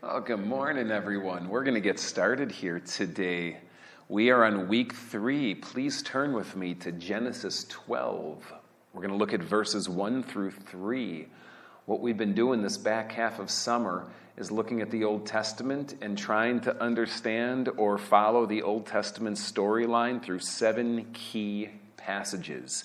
Well, 0.00 0.20
good 0.20 0.46
morning, 0.46 0.92
everyone. 0.92 1.48
We're 1.48 1.64
going 1.64 1.74
to 1.74 1.80
get 1.80 1.98
started 1.98 2.52
here 2.52 2.78
today. 2.78 3.56
We 4.08 4.30
are 4.30 4.44
on 4.44 4.68
week 4.68 4.92
three. 4.92 5.56
Please 5.56 6.04
turn 6.04 6.34
with 6.34 6.54
me 6.54 6.74
to 6.74 6.92
Genesis 6.92 7.64
12. 7.64 8.52
We're 8.92 9.00
going 9.00 9.10
to 9.10 9.16
look 9.16 9.34
at 9.34 9.42
verses 9.42 9.88
1 9.88 10.22
through 10.22 10.52
3. 10.52 11.26
What 11.86 11.98
we've 11.98 12.16
been 12.16 12.32
doing 12.32 12.62
this 12.62 12.76
back 12.76 13.10
half 13.10 13.40
of 13.40 13.50
summer 13.50 14.06
is 14.36 14.52
looking 14.52 14.82
at 14.82 14.92
the 14.92 15.02
Old 15.02 15.26
Testament 15.26 15.96
and 16.00 16.16
trying 16.16 16.60
to 16.60 16.80
understand 16.80 17.68
or 17.76 17.98
follow 17.98 18.46
the 18.46 18.62
Old 18.62 18.86
Testament 18.86 19.36
storyline 19.36 20.22
through 20.22 20.38
seven 20.38 21.08
key 21.12 21.70
passages. 21.96 22.84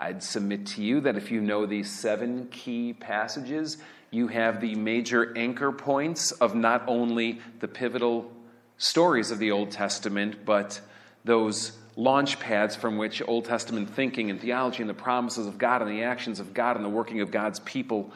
I'd 0.00 0.22
submit 0.22 0.64
to 0.68 0.82
you 0.82 1.00
that 1.02 1.16
if 1.16 1.30
you 1.30 1.42
know 1.42 1.66
these 1.66 1.90
seven 1.90 2.48
key 2.50 2.94
passages, 2.94 3.76
you 4.10 4.28
have 4.28 4.60
the 4.60 4.74
major 4.74 5.36
anchor 5.36 5.72
points 5.72 6.32
of 6.32 6.54
not 6.54 6.84
only 6.86 7.40
the 7.60 7.68
pivotal 7.68 8.32
stories 8.78 9.30
of 9.30 9.38
the 9.38 9.50
Old 9.50 9.70
Testament, 9.70 10.44
but 10.44 10.80
those 11.24 11.72
launch 11.96 12.38
pads 12.38 12.76
from 12.76 12.98
which 12.98 13.22
Old 13.26 13.46
Testament 13.46 13.90
thinking 13.90 14.30
and 14.30 14.40
theology 14.40 14.82
and 14.82 14.90
the 14.90 14.94
promises 14.94 15.46
of 15.46 15.58
God 15.58 15.82
and 15.82 15.90
the 15.90 16.02
actions 16.02 16.40
of 16.40 16.54
God 16.54 16.76
and 16.76 16.84
the 16.84 16.90
working 16.90 17.20
of 17.20 17.30
God's 17.30 17.58
people, 17.60 18.12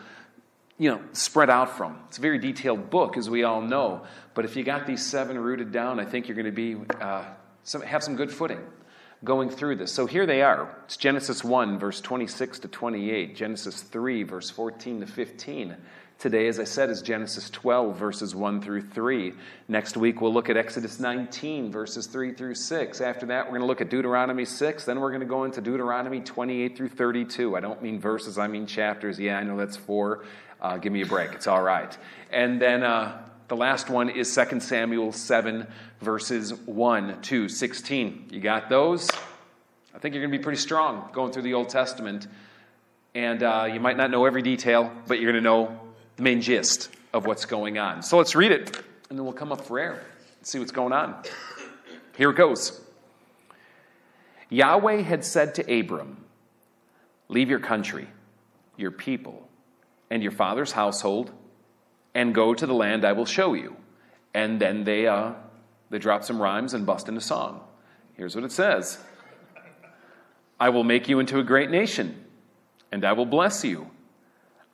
you 0.79 0.91
know, 0.91 1.01
spread 1.13 1.51
out 1.51 1.77
from. 1.77 1.99
It's 2.09 2.19
a 2.19 2.21
very 2.21 2.39
detailed 2.39 2.91
book, 2.91 3.17
as 3.17 3.29
we 3.29 3.43
all 3.43 3.63
know. 3.63 4.03
But 4.35 4.45
if 4.45 4.57
you 4.57 4.65
got 4.65 4.87
these 4.87 5.05
seven 5.05 5.39
rooted 5.39 5.73
down, 5.73 5.99
I 5.99 6.05
think 6.05 6.29
you're 6.29 6.37
going 6.37 6.47
to 6.47 6.53
be 6.53 6.77
uh, 7.01 7.25
some, 7.65 7.83
have 7.83 8.03
some 8.03 8.17
good 8.17 8.31
footing 8.31 8.61
going 9.25 9.51
through 9.51 9.77
this. 9.77 9.93
So 9.93 10.07
here 10.07 10.27
they 10.27 10.43
are. 10.43 10.75
It's 10.85 10.97
Genesis 10.97 11.45
1, 11.45 11.79
verse 11.79 12.01
26 12.01 12.61
to 12.61 12.69
28, 12.69 13.37
Genesis 13.37 13.83
3, 13.83 14.23
verse 14.23 14.51
14 14.51 15.01
to 15.01 15.07
15. 15.07 15.77
Today, 16.19 16.49
as 16.49 16.61
I 16.61 16.65
said, 16.65 16.91
is 16.91 17.01
Genesis 17.01 17.49
12, 17.49 17.97
verses 17.97 18.35
1 18.35 18.61
through 18.61 18.83
3. 18.83 19.33
Next 19.69 19.97
week, 19.97 20.21
we'll 20.21 20.35
look 20.35 20.51
at 20.51 20.57
Exodus 20.57 21.01
19, 21.01 21.73
verses 21.73 22.07
3 22.07 22.35
through 22.35 22.57
6. 22.57 23.01
After 23.01 23.25
that, 23.27 23.47
we're 23.47 23.53
going 23.53 23.63
to 23.63 23.67
look 23.67 23.81
at 23.81 23.89
Deuteronomy 23.89 24.45
6. 24.45 24.85
Then 24.85 25.01
we're 25.01 25.11
going 25.11 25.21
to 25.21 25.27
go 25.27 25.45
into 25.45 25.63
Deuteronomy 25.63 26.21
28 26.21 26.77
through 26.77 26.91
32. 26.91 27.57
I 27.57 27.61
don't 27.61 27.83
mean 27.83 27.99
verses, 27.99 28.37
I 28.37 28.49
mean 28.49 28.67
chapters. 28.67 29.19
Yeah, 29.19 29.39
I 29.39 29.45
know 29.45 29.57
that's 29.57 29.79
four. 29.79 30.25
Uh, 30.61 30.77
give 30.77 30.93
me 30.93 31.01
a 31.01 31.07
break. 31.07 31.33
It's 31.33 31.47
all 31.47 31.63
right. 31.63 31.97
And 32.31 32.61
then 32.61 32.83
uh, 32.83 33.27
the 33.51 33.57
last 33.57 33.91
one 33.91 34.09
is 34.11 34.33
2 34.33 34.61
Samuel 34.61 35.11
7, 35.11 35.67
verses 36.01 36.55
1 36.55 37.21
to 37.23 37.49
16. 37.49 38.29
You 38.31 38.39
got 38.39 38.69
those? 38.69 39.11
I 39.93 39.99
think 39.99 40.15
you're 40.15 40.23
going 40.23 40.31
to 40.31 40.39
be 40.39 40.43
pretty 40.43 40.61
strong 40.61 41.11
going 41.13 41.33
through 41.33 41.43
the 41.43 41.55
Old 41.55 41.69
Testament. 41.69 42.29
And 43.13 43.43
uh, 43.43 43.69
you 43.71 43.81
might 43.81 43.97
not 43.97 44.13
know 44.13 44.25
every 44.25 44.43
detail, 44.43 44.93
but 45.09 45.19
you're 45.19 45.33
going 45.33 45.43
to 45.43 45.51
know 45.51 45.81
the 46.15 46.23
main 46.23 46.41
gist 46.41 46.91
of 47.13 47.27
what's 47.27 47.45
going 47.45 47.77
on. 47.77 48.05
So 48.05 48.19
let's 48.19 48.37
read 48.37 48.53
it, 48.53 48.85
and 49.09 49.19
then 49.19 49.25
we'll 49.25 49.33
come 49.33 49.51
up 49.51 49.63
for 49.63 49.81
air 49.81 49.95
and 49.95 50.47
see 50.47 50.61
what's 50.61 50.71
going 50.71 50.93
on. 50.93 51.21
Here 52.17 52.31
it 52.31 52.37
goes. 52.37 52.81
Yahweh 54.49 55.03
had 55.03 55.25
said 55.25 55.57
to 55.57 55.81
Abram, 55.81 56.19
Leave 57.27 57.51
your 57.51 57.59
country, 57.59 58.07
your 58.77 58.93
people, 58.93 59.49
and 60.09 60.23
your 60.23 60.31
father's 60.31 60.71
household, 60.71 61.33
and 62.15 62.35
go 62.35 62.55
to 62.55 62.67
the 62.67 62.75
land 62.75 63.05
I 63.05 63.13
will 63.13 63.27
show 63.27 63.55
you. 63.55 63.77
And 64.35 64.61
then 64.61 64.85
they, 64.85 65.07
uh, 65.07 65.33
they 65.91 65.99
drop 65.99 66.25
some 66.25 66.41
rhymes 66.41 66.75
and 66.75 66.87
bust 66.87 67.09
into 67.09 67.21
song. 67.21 67.61
Here's 68.15 68.35
what 68.35 68.45
it 68.45 68.53
says 68.53 68.99
I 70.59 70.69
will 70.69 70.85
make 70.85 71.09
you 71.09 71.21
into 71.21 71.39
a 71.39 71.45
great 71.45 71.71
nation, 71.71 72.25
and 72.93 73.05
I 73.05 73.13
will 73.13 73.27
bless 73.27 73.65
you 73.65 73.91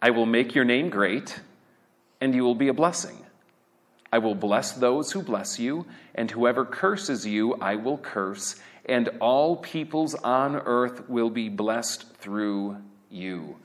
I 0.01 0.11
will 0.11 0.27
make 0.27 0.55
your 0.55 0.65
name 0.65 0.91
great, 0.91 1.41
and 2.21 2.35
you 2.35 2.45
will 2.45 2.55
be 2.55 2.69
a 2.69 2.75
blessing. 2.75 3.17
I 4.13 4.19
will 4.19 4.35
bless 4.35 4.73
those 4.73 5.11
who 5.11 5.23
bless 5.23 5.59
you, 5.59 5.87
and 6.15 6.31
whoever 6.31 6.65
curses 6.65 7.27
you, 7.27 7.55
I 7.55 7.77
will 7.77 7.99
curse, 7.99 8.57
and 8.85 9.09
all 9.21 9.57
peoples 9.57 10.15
on 10.15 10.57
earth 10.57 11.09
will 11.09 11.31
be 11.31 11.49
blessed 11.49 12.15
through 12.19 12.77
you. 13.11 13.57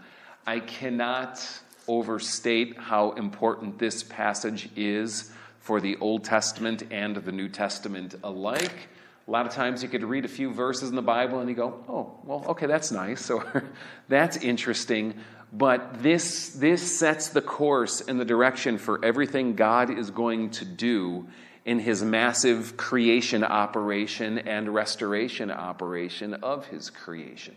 I 0.47 0.61
cannot 0.61 1.45
overstate 1.91 2.77
how 2.77 3.11
important 3.11 3.77
this 3.77 4.01
passage 4.01 4.69
is 4.77 5.29
for 5.59 5.81
the 5.81 5.97
Old 5.97 6.23
Testament 6.23 6.83
and 6.89 7.17
the 7.17 7.33
New 7.33 7.49
Testament 7.49 8.15
alike. 8.23 8.87
A 9.27 9.31
lot 9.31 9.45
of 9.45 9.51
times 9.51 9.83
you 9.83 9.89
could 9.89 10.03
read 10.03 10.23
a 10.23 10.29
few 10.29 10.53
verses 10.53 10.89
in 10.89 10.95
the 10.95 11.01
Bible 11.01 11.39
and 11.39 11.49
you 11.49 11.55
go, 11.55 11.83
oh, 11.89 12.17
well, 12.23 12.45
okay, 12.47 12.65
that's 12.65 12.91
nice. 12.91 13.23
So 13.23 13.43
that's 14.07 14.37
interesting. 14.37 15.15
But 15.51 16.01
this, 16.01 16.51
this 16.51 16.97
sets 16.97 17.27
the 17.27 17.41
course 17.41 17.99
and 17.99 18.17
the 18.17 18.25
direction 18.25 18.77
for 18.77 19.03
everything 19.03 19.55
God 19.55 19.89
is 19.89 20.11
going 20.11 20.51
to 20.51 20.65
do 20.65 21.27
in 21.65 21.79
his 21.79 22.01
massive 22.01 22.77
creation 22.77 23.43
operation 23.43 24.39
and 24.39 24.73
restoration 24.73 25.51
operation 25.51 26.35
of 26.35 26.67
his 26.67 26.89
creation. 26.89 27.55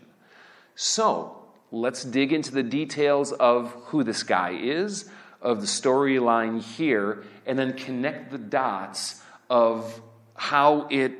So, 0.75 1.44
let's 1.71 2.03
dig 2.03 2.33
into 2.33 2.51
the 2.51 2.63
details 2.63 3.31
of 3.31 3.71
who 3.85 4.03
this 4.03 4.23
guy 4.23 4.51
is, 4.51 5.09
of 5.41 5.61
the 5.61 5.67
storyline 5.67 6.61
here, 6.61 7.23
and 7.45 7.57
then 7.57 7.73
connect 7.73 8.31
the 8.31 8.37
dots 8.37 9.21
of 9.49 10.01
how 10.35 10.87
it 10.89 11.13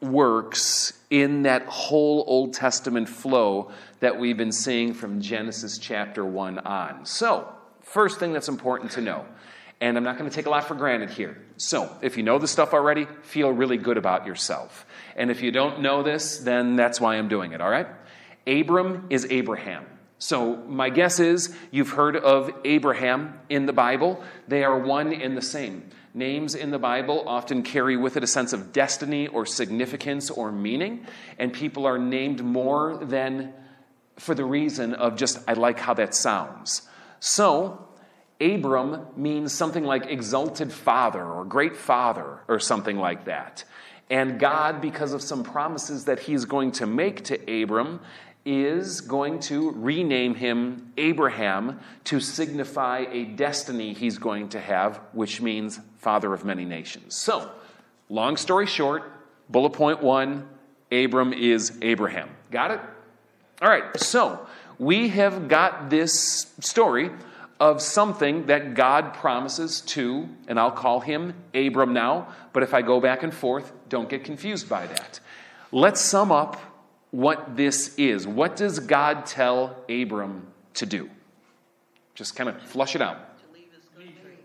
works 0.00 0.92
in 1.10 1.42
that 1.42 1.64
whole 1.66 2.24
Old 2.26 2.54
Testament 2.54 3.08
flow 3.08 3.70
that 4.00 4.18
we've 4.18 4.36
been 4.36 4.52
seeing 4.52 4.94
from 4.94 5.20
Genesis 5.20 5.78
chapter 5.78 6.24
1 6.24 6.58
on. 6.60 7.06
So, 7.06 7.52
first 7.80 8.18
thing 8.18 8.32
that's 8.32 8.48
important 8.48 8.92
to 8.92 9.00
know, 9.00 9.24
and 9.80 9.96
I'm 9.96 10.04
not 10.04 10.18
going 10.18 10.28
to 10.28 10.34
take 10.34 10.46
a 10.46 10.50
lot 10.50 10.64
for 10.64 10.74
granted 10.74 11.10
here. 11.10 11.42
So, 11.56 11.96
if 12.02 12.16
you 12.16 12.22
know 12.22 12.38
this 12.38 12.50
stuff 12.50 12.74
already, 12.74 13.06
feel 13.22 13.50
really 13.50 13.76
good 13.76 13.96
about 13.96 14.26
yourself. 14.26 14.86
And 15.16 15.30
if 15.30 15.42
you 15.42 15.50
don't 15.50 15.80
know 15.80 16.02
this, 16.02 16.38
then 16.38 16.76
that's 16.76 17.00
why 17.00 17.16
I'm 17.16 17.28
doing 17.28 17.52
it, 17.52 17.60
all 17.60 17.70
right? 17.70 17.86
Abram 18.46 19.06
is 19.10 19.26
Abraham. 19.30 19.86
So, 20.18 20.56
my 20.56 20.90
guess 20.90 21.20
is 21.20 21.54
you've 21.70 21.90
heard 21.90 22.16
of 22.16 22.50
Abraham 22.64 23.38
in 23.48 23.66
the 23.66 23.72
Bible. 23.72 24.22
They 24.48 24.64
are 24.64 24.78
one 24.78 25.12
and 25.12 25.36
the 25.36 25.42
same. 25.42 25.90
Names 26.14 26.54
in 26.54 26.70
the 26.70 26.78
Bible 26.78 27.24
often 27.26 27.62
carry 27.62 27.96
with 27.96 28.16
it 28.16 28.22
a 28.22 28.26
sense 28.26 28.52
of 28.52 28.72
destiny 28.72 29.26
or 29.26 29.44
significance 29.44 30.30
or 30.30 30.52
meaning, 30.52 31.06
and 31.38 31.52
people 31.52 31.86
are 31.86 31.98
named 31.98 32.42
more 32.42 32.96
than 33.02 33.52
for 34.16 34.34
the 34.34 34.44
reason 34.44 34.94
of 34.94 35.16
just, 35.16 35.40
I 35.48 35.54
like 35.54 35.78
how 35.80 35.94
that 35.94 36.14
sounds. 36.14 36.82
So, 37.18 37.88
Abram 38.40 39.06
means 39.16 39.52
something 39.52 39.84
like 39.84 40.06
exalted 40.06 40.72
father 40.72 41.24
or 41.24 41.44
great 41.44 41.76
father 41.76 42.40
or 42.48 42.60
something 42.60 42.98
like 42.98 43.24
that. 43.24 43.64
And 44.10 44.38
God, 44.38 44.80
because 44.80 45.12
of 45.12 45.22
some 45.22 45.42
promises 45.42 46.04
that 46.04 46.20
He's 46.20 46.44
going 46.44 46.72
to 46.72 46.86
make 46.86 47.24
to 47.24 47.62
Abram, 47.62 48.00
is 48.44 49.00
going 49.00 49.40
to 49.40 49.70
rename 49.70 50.34
him 50.34 50.92
Abraham 50.98 51.80
to 52.04 52.20
signify 52.20 53.06
a 53.10 53.24
destiny 53.24 53.94
he's 53.94 54.18
going 54.18 54.50
to 54.50 54.60
have, 54.60 55.00
which 55.12 55.40
means 55.40 55.80
father 55.98 56.34
of 56.34 56.44
many 56.44 56.64
nations. 56.64 57.14
So, 57.14 57.50
long 58.08 58.36
story 58.36 58.66
short, 58.66 59.10
bullet 59.48 59.70
point 59.70 60.02
one 60.02 60.48
Abram 60.92 61.32
is 61.32 61.78
Abraham. 61.82 62.28
Got 62.50 62.72
it? 62.72 62.80
All 63.62 63.68
right, 63.68 63.96
so 63.98 64.46
we 64.78 65.08
have 65.08 65.48
got 65.48 65.88
this 65.88 66.52
story 66.60 67.10
of 67.60 67.80
something 67.80 68.46
that 68.46 68.74
God 68.74 69.14
promises 69.14 69.80
to, 69.82 70.28
and 70.48 70.58
I'll 70.58 70.72
call 70.72 71.00
him 71.00 71.34
Abram 71.54 71.92
now, 71.92 72.28
but 72.52 72.62
if 72.62 72.74
I 72.74 72.82
go 72.82 73.00
back 73.00 73.22
and 73.22 73.32
forth, 73.32 73.72
don't 73.88 74.08
get 74.08 74.24
confused 74.24 74.68
by 74.68 74.86
that. 74.86 75.20
Let's 75.72 76.00
sum 76.00 76.30
up 76.32 76.60
what 77.14 77.56
this 77.56 77.94
is. 77.96 78.26
What 78.26 78.56
does 78.56 78.80
God 78.80 79.24
tell 79.24 79.76
Abram 79.88 80.48
to 80.74 80.84
do? 80.84 81.08
Just 82.16 82.34
kind 82.34 82.50
of 82.50 82.60
flush 82.60 82.96
it 82.96 83.02
out. 83.02 83.38
To 83.38 83.52
leave 83.52 83.70
his 83.72 83.84
country. 83.94 84.38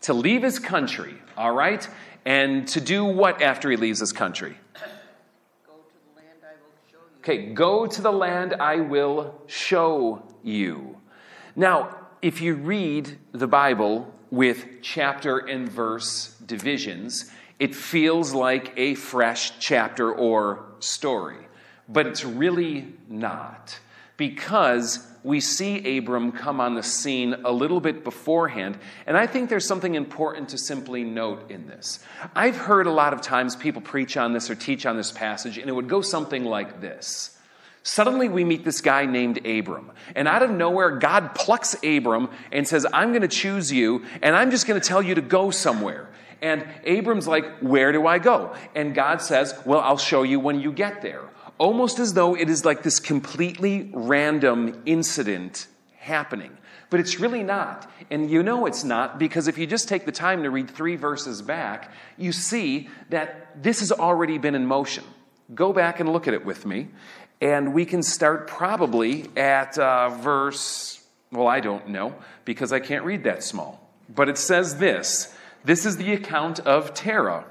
To 0.00 0.14
leave 0.14 0.42
his 0.42 0.58
country, 0.58 1.14
all 1.36 1.52
right? 1.52 1.86
And 2.24 2.66
to 2.68 2.80
do 2.80 3.04
what 3.04 3.42
after 3.42 3.70
he 3.70 3.76
leaves 3.76 4.00
his 4.00 4.14
country? 4.14 4.56
Okay, 7.18 7.46
go 7.52 7.86
to 7.86 8.00
the 8.00 8.12
land 8.12 8.54
I 8.54 8.76
will 8.76 9.34
show 9.46 10.22
you. 10.42 10.96
Now, 11.54 11.98
if 12.22 12.40
you 12.40 12.54
read 12.54 13.18
the 13.32 13.48
Bible 13.48 14.10
with 14.30 14.64
chapter 14.80 15.36
and 15.36 15.68
verse 15.68 16.34
divisions, 16.46 17.30
it 17.58 17.74
feels 17.74 18.32
like 18.32 18.72
a 18.78 18.94
fresh 18.94 19.58
chapter 19.58 20.10
or 20.10 20.64
story. 20.78 21.45
But 21.88 22.06
it's 22.06 22.24
really 22.24 22.92
not 23.08 23.78
because 24.16 25.06
we 25.22 25.40
see 25.40 25.98
Abram 25.98 26.32
come 26.32 26.60
on 26.60 26.74
the 26.74 26.82
scene 26.82 27.34
a 27.44 27.52
little 27.52 27.80
bit 27.80 28.04
beforehand. 28.04 28.78
And 29.06 29.16
I 29.16 29.26
think 29.26 29.50
there's 29.50 29.66
something 29.66 29.94
important 29.94 30.50
to 30.50 30.58
simply 30.58 31.04
note 31.04 31.50
in 31.50 31.66
this. 31.66 31.98
I've 32.34 32.56
heard 32.56 32.86
a 32.86 32.92
lot 32.92 33.12
of 33.12 33.20
times 33.20 33.56
people 33.56 33.82
preach 33.82 34.16
on 34.16 34.32
this 34.32 34.48
or 34.50 34.54
teach 34.54 34.86
on 34.86 34.96
this 34.96 35.10
passage, 35.10 35.58
and 35.58 35.68
it 35.68 35.72
would 35.72 35.88
go 35.88 36.00
something 36.00 36.44
like 36.44 36.80
this 36.80 37.36
Suddenly, 37.86 38.28
we 38.28 38.42
meet 38.42 38.64
this 38.64 38.80
guy 38.80 39.06
named 39.06 39.46
Abram. 39.46 39.92
And 40.16 40.26
out 40.26 40.42
of 40.42 40.50
nowhere, 40.50 40.90
God 40.90 41.36
plucks 41.36 41.76
Abram 41.84 42.30
and 42.50 42.66
says, 42.66 42.84
I'm 42.92 43.10
going 43.10 43.22
to 43.22 43.28
choose 43.28 43.70
you, 43.70 44.04
and 44.22 44.34
I'm 44.34 44.50
just 44.50 44.66
going 44.66 44.80
to 44.80 44.84
tell 44.86 45.00
you 45.00 45.14
to 45.14 45.20
go 45.20 45.52
somewhere. 45.52 46.08
And 46.42 46.66
Abram's 46.82 47.28
like, 47.28 47.58
Where 47.60 47.92
do 47.92 48.04
I 48.04 48.18
go? 48.18 48.56
And 48.74 48.92
God 48.92 49.22
says, 49.22 49.54
Well, 49.64 49.78
I'll 49.78 49.98
show 49.98 50.24
you 50.24 50.40
when 50.40 50.58
you 50.58 50.72
get 50.72 51.00
there. 51.00 51.22
Almost 51.58 51.98
as 51.98 52.14
though 52.14 52.36
it 52.36 52.50
is 52.50 52.64
like 52.64 52.82
this 52.82 53.00
completely 53.00 53.90
random 53.94 54.82
incident 54.84 55.66
happening. 55.98 56.56
But 56.88 57.00
it's 57.00 57.18
really 57.18 57.42
not. 57.42 57.90
And 58.10 58.30
you 58.30 58.42
know 58.42 58.66
it's 58.66 58.84
not 58.84 59.18
because 59.18 59.48
if 59.48 59.58
you 59.58 59.66
just 59.66 59.88
take 59.88 60.06
the 60.06 60.12
time 60.12 60.42
to 60.44 60.50
read 60.50 60.70
three 60.70 60.96
verses 60.96 61.42
back, 61.42 61.90
you 62.16 62.32
see 62.32 62.88
that 63.10 63.62
this 63.62 63.80
has 63.80 63.90
already 63.90 64.38
been 64.38 64.54
in 64.54 64.66
motion. 64.66 65.04
Go 65.54 65.72
back 65.72 65.98
and 66.00 66.12
look 66.12 66.28
at 66.28 66.34
it 66.34 66.44
with 66.44 66.64
me. 66.64 66.88
And 67.40 67.74
we 67.74 67.84
can 67.84 68.02
start 68.02 68.46
probably 68.46 69.28
at 69.36 69.76
uh, 69.78 70.10
verse, 70.10 71.02
well, 71.32 71.48
I 71.48 71.60
don't 71.60 71.88
know 71.88 72.14
because 72.44 72.72
I 72.72 72.80
can't 72.80 73.04
read 73.04 73.24
that 73.24 73.42
small. 73.42 73.80
But 74.08 74.28
it 74.28 74.38
says 74.38 74.78
this 74.78 75.34
this 75.64 75.84
is 75.84 75.96
the 75.96 76.12
account 76.12 76.60
of 76.60 76.94
Terah. 76.94 77.44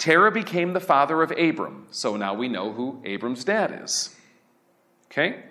Terah 0.00 0.32
became 0.32 0.72
the 0.72 0.80
father 0.80 1.22
of 1.22 1.30
Abram. 1.32 1.86
So 1.90 2.16
now 2.16 2.32
we 2.32 2.48
know 2.48 2.72
who 2.72 3.02
Abram's 3.04 3.44
dad 3.44 3.80
is. 3.84 4.16
Okay? 5.06 5.44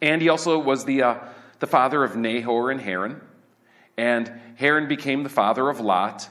And 0.00 0.22
he 0.22 0.30
also 0.30 0.58
was 0.58 0.86
the, 0.86 1.02
uh, 1.02 1.18
the 1.58 1.66
father 1.66 2.02
of 2.02 2.16
Nahor 2.16 2.70
and 2.70 2.80
Haran. 2.80 3.20
And 3.98 4.32
Haran 4.56 4.88
became 4.88 5.22
the 5.22 5.28
father 5.28 5.68
of 5.68 5.80
Lot. 5.80 6.30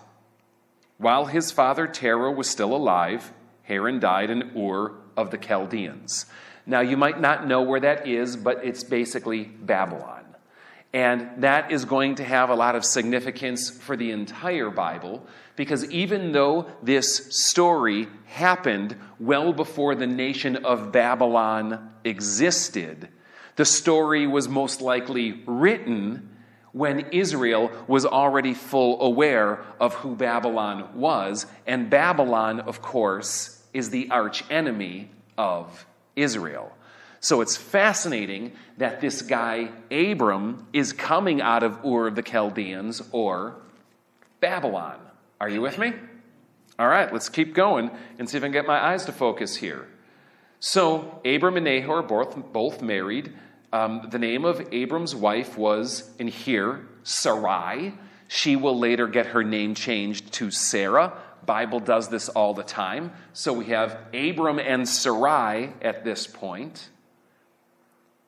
While 0.98 1.28
his 1.28 1.52
father 1.52 1.86
Terah 1.86 2.32
was 2.32 2.50
still 2.50 2.76
alive, 2.76 3.32
Haran 3.64 4.00
died 4.00 4.32
in 4.32 4.58
Ur 4.58 4.96
of 5.16 5.30
the 5.30 5.38
Chaldeans. 5.38 6.26
Now, 6.66 6.80
you 6.80 6.98
might 6.98 7.22
not 7.22 7.48
know 7.48 7.62
where 7.62 7.82
that 7.82 8.08
is, 8.08 8.36
but 8.36 8.66
it's 8.66 8.84
basically 8.84 9.44
Babylon. 9.44 10.25
And 10.96 11.44
that 11.44 11.74
is 11.74 11.84
going 11.84 12.16
to 12.16 12.24
have 12.24 12.50
a 12.50 12.56
lot 12.56 12.78
of 12.78 12.86
significance 12.86 13.70
for 13.70 13.98
the 13.98 14.12
entire 14.12 14.70
Bible 14.70 15.28
because 15.58 15.84
even 15.92 16.32
though 16.32 16.68
this 16.82 17.36
story 17.36 18.08
happened 18.28 18.96
well 19.20 19.52
before 19.52 19.96
the 19.96 20.08
nation 20.08 20.64
of 20.64 20.94
Babylon 20.94 21.92
existed, 22.06 23.10
the 23.58 23.66
story 23.66 24.26
was 24.26 24.48
most 24.48 24.80
likely 24.80 25.44
written 25.46 26.30
when 26.72 27.02
Israel 27.12 27.72
was 27.88 28.06
already 28.06 28.54
full 28.54 29.02
aware 29.02 29.66
of 29.82 29.96
who 29.96 30.16
Babylon 30.16 30.98
was. 30.98 31.46
And 31.68 31.90
Babylon, 31.90 32.62
of 32.62 32.82
course, 32.82 33.62
is 33.74 33.90
the 33.90 34.10
arch 34.12 34.50
enemy 34.50 35.12
of 35.38 35.86
Israel. 36.16 36.72
So 37.26 37.42
it's 37.42 37.58
fascinating 37.58 38.52
that 38.78 39.02
this 39.02 39.24
guy, 39.24 39.70
Abram, 39.90 40.68
is 40.74 40.94
coming 40.94 41.42
out 41.42 41.64
of 41.64 41.84
Ur 41.84 42.06
of 42.06 42.14
the 42.14 42.22
Chaldeans 42.22 43.02
or 43.12 43.56
Babylon. 44.42 45.00
Are 45.42 45.50
you 45.50 45.60
with 45.60 45.80
me? 45.80 45.94
All 46.78 46.88
right, 46.88 47.12
let's 47.12 47.30
keep 47.30 47.56
going 47.56 47.90
and 48.20 48.30
see 48.30 48.38
if 48.38 48.44
I 48.44 48.46
can 48.46 48.52
get 48.52 48.68
my 48.68 48.80
eyes 48.80 49.06
to 49.06 49.12
focus 49.12 49.56
here. 49.56 49.88
So, 50.60 51.20
Abram 51.26 51.58
and 51.58 51.66
Nahor 51.66 52.04
both, 52.04 52.36
both 52.54 52.84
married. 52.84 53.34
Um, 53.74 54.08
the 54.12 54.20
name 54.20 54.46
of 54.46 54.62
Abram's 54.72 55.16
wife 55.16 55.58
was, 55.58 56.12
in 56.20 56.28
here, 56.28 56.88
Sarai. 57.02 57.96
She 58.28 58.56
will 58.56 58.78
later 58.78 59.08
get 59.08 59.26
her 59.26 59.44
name 59.44 59.74
changed 59.74 60.32
to 60.34 60.52
Sarah. 60.52 61.18
Bible 61.44 61.80
does 61.80 62.08
this 62.08 62.30
all 62.30 62.54
the 62.54 62.62
time. 62.62 63.14
So 63.34 63.52
we 63.52 63.66
have 63.66 63.98
Abram 64.14 64.60
and 64.60 64.88
Sarai 64.88 65.74
at 65.82 66.06
this 66.06 66.28
point. 66.28 66.90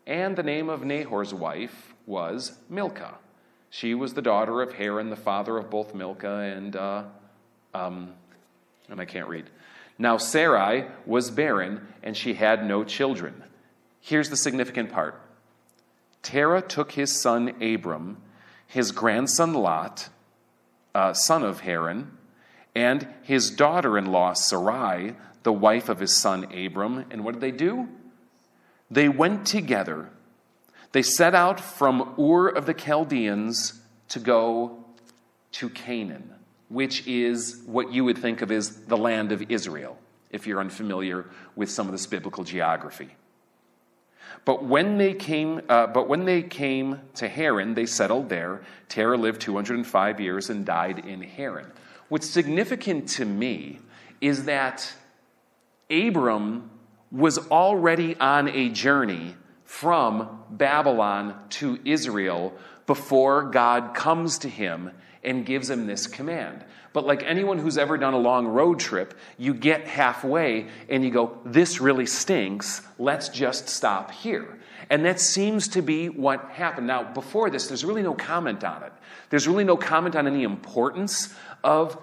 And 0.08 0.38
the 0.38 0.44
name 0.44 0.70
of 0.70 0.86
Nahor's 0.86 1.34
wife 1.34 1.94
was 2.06 2.58
Milcah. 2.70 3.16
She 3.70 3.94
was 3.94 4.14
the 4.14 4.22
daughter 4.22 4.62
of 4.62 4.74
Haran, 4.74 5.10
the 5.10 5.18
father 5.18 5.58
of 5.58 5.70
both 5.70 5.94
Milcah 5.94 6.54
and, 6.56 6.76
uh, 6.78 7.04
um, 7.74 8.14
and 8.90 9.02
I 9.02 9.06
can't 9.06 9.28
read. 9.28 9.50
Now 10.00 10.16
Sarai 10.16 10.86
was 11.06 11.30
barren, 11.30 11.86
and 12.04 12.16
she 12.16 12.36
had 12.36 12.66
no 12.66 12.86
children. 12.86 13.44
Here's 14.00 14.30
the 14.30 14.38
significant 14.38 14.94
part 14.94 15.20
Terah 16.22 16.62
took 16.62 16.94
his 16.94 17.12
son 17.22 17.62
Abram, 17.62 18.18
his 18.66 18.94
grandson 18.94 19.54
Lot, 19.54 20.08
uh, 20.96 21.12
son 21.12 21.44
of 21.44 21.60
Haran, 21.62 22.18
and 22.74 23.08
his 23.24 23.52
daughter 23.52 23.98
in 23.98 24.06
law 24.06 24.32
Sarai, 24.32 25.18
the 25.44 25.52
wife 25.52 25.90
of 25.90 26.00
his 26.00 26.16
son 26.16 26.46
Abram. 26.54 27.04
And 27.12 27.26
what 27.26 27.34
did 27.34 27.42
they 27.42 27.52
do? 27.52 27.90
They 28.90 29.10
went 29.10 29.46
together. 29.46 30.10
They 30.92 31.02
set 31.02 31.36
out 31.36 31.60
from 31.60 32.16
Ur 32.20 32.48
of 32.48 32.66
the 32.66 32.74
Chaldeans 32.74 33.80
to 34.10 34.20
go 34.20 34.86
to 35.54 35.70
Canaan, 35.70 36.34
which 36.70 37.06
is 37.08 37.62
what 37.66 37.92
you 37.92 38.06
would 38.06 38.18
think 38.18 38.42
of 38.42 38.52
as 38.52 38.86
the 38.86 38.98
land 38.98 39.32
of 39.32 39.52
Israel, 39.52 39.98
if 40.32 40.48
you're 40.48 40.60
unfamiliar 40.60 41.26
with 41.56 41.70
some 41.70 41.88
of 41.88 41.92
this 41.92 42.08
biblical 42.08 42.44
geography. 42.44 43.16
But 44.46 44.64
when 44.64 44.98
they 44.98 45.14
came, 45.14 45.62
uh, 45.68 45.88
but 45.88 46.08
when 46.08 46.26
they 46.26 46.42
came 46.42 47.02
to 47.16 47.28
Haran, 47.28 47.74
they 47.74 47.86
settled 47.86 48.30
there. 48.30 48.62
Terah 48.88 49.18
lived 49.18 49.42
205 49.42 50.20
years 50.20 50.50
and 50.50 50.66
died 50.66 51.00
in 51.00 51.22
Haran. 51.22 51.72
What's 52.08 52.30
significant 52.30 53.10
to 53.10 53.26
me 53.26 53.80
is 54.22 54.46
that 54.46 54.94
Abram 55.90 56.70
was 57.12 57.38
already 57.50 58.16
on 58.18 58.50
a 58.50 58.70
journey 58.70 59.36
from 59.64 60.44
Babylon 60.50 61.36
to 61.50 61.80
Israel 61.86 62.54
before 62.86 63.44
God 63.44 63.94
comes 63.94 64.40
to 64.40 64.50
him 64.50 64.92
and 65.24 65.46
gives 65.46 65.70
him 65.70 65.88
this 65.88 66.08
command. 66.08 66.64
But 66.94 67.06
like 67.06 67.22
anyone 67.24 67.60
who's 67.60 67.78
ever 67.78 67.98
done 67.98 68.14
a 68.14 68.18
long 68.18 68.48
road 68.48 68.80
trip, 68.80 69.14
you 69.38 69.54
get 69.54 69.88
halfway 69.88 70.68
and 70.90 71.04
you 71.04 71.12
go, 71.12 71.38
This 71.46 71.80
really 71.80 72.06
stinks. 72.06 72.82
Let's 72.98 73.30
just 73.30 73.70
stop 73.70 74.12
here. 74.12 74.58
And 74.90 75.06
that 75.06 75.20
seems 75.20 75.68
to 75.70 75.82
be 75.82 76.08
what 76.08 76.50
happened. 76.52 76.88
Now, 76.88 77.04
before 77.04 77.50
this, 77.50 77.68
there's 77.68 77.84
really 77.84 78.04
no 78.04 78.14
comment 78.14 78.64
on 78.64 78.84
it. 78.84 78.94
There's 79.30 79.48
really 79.48 79.66
no 79.66 79.76
comment 79.76 80.16
on 80.16 80.28
any 80.28 80.44
importance 80.44 81.36
of 81.64 82.02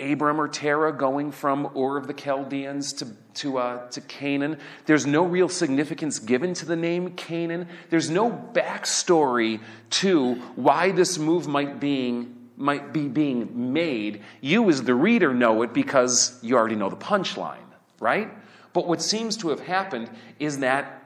Abram 0.00 0.40
or 0.40 0.48
Terah 0.48 0.92
going 0.92 1.30
from 1.30 1.66
Ur 1.76 1.96
of 1.96 2.08
the 2.08 2.14
Chaldeans 2.14 2.92
to, 2.94 3.06
to, 3.34 3.58
uh, 3.58 3.88
to 3.90 4.00
Canaan. 4.00 4.58
There's 4.86 5.06
no 5.06 5.24
real 5.24 5.48
significance 5.48 6.18
given 6.18 6.52
to 6.54 6.66
the 6.66 6.74
name 6.74 7.12
Canaan. 7.12 7.68
There's 7.90 8.10
no 8.10 8.30
backstory 8.30 9.60
to 9.90 10.34
why 10.56 10.90
this 10.90 11.16
move 11.16 11.46
might, 11.46 11.78
being, 11.78 12.48
might 12.56 12.92
be 12.92 13.06
being 13.06 13.72
made. 13.72 14.22
You, 14.40 14.68
as 14.68 14.82
the 14.82 14.94
reader, 14.94 15.32
know 15.32 15.62
it 15.62 15.72
because 15.72 16.40
you 16.42 16.56
already 16.56 16.74
know 16.74 16.90
the 16.90 16.96
punchline, 16.96 17.58
right? 18.00 18.32
But 18.72 18.88
what 18.88 19.00
seems 19.00 19.36
to 19.38 19.50
have 19.50 19.60
happened 19.60 20.10
is 20.40 20.58
that, 20.58 21.04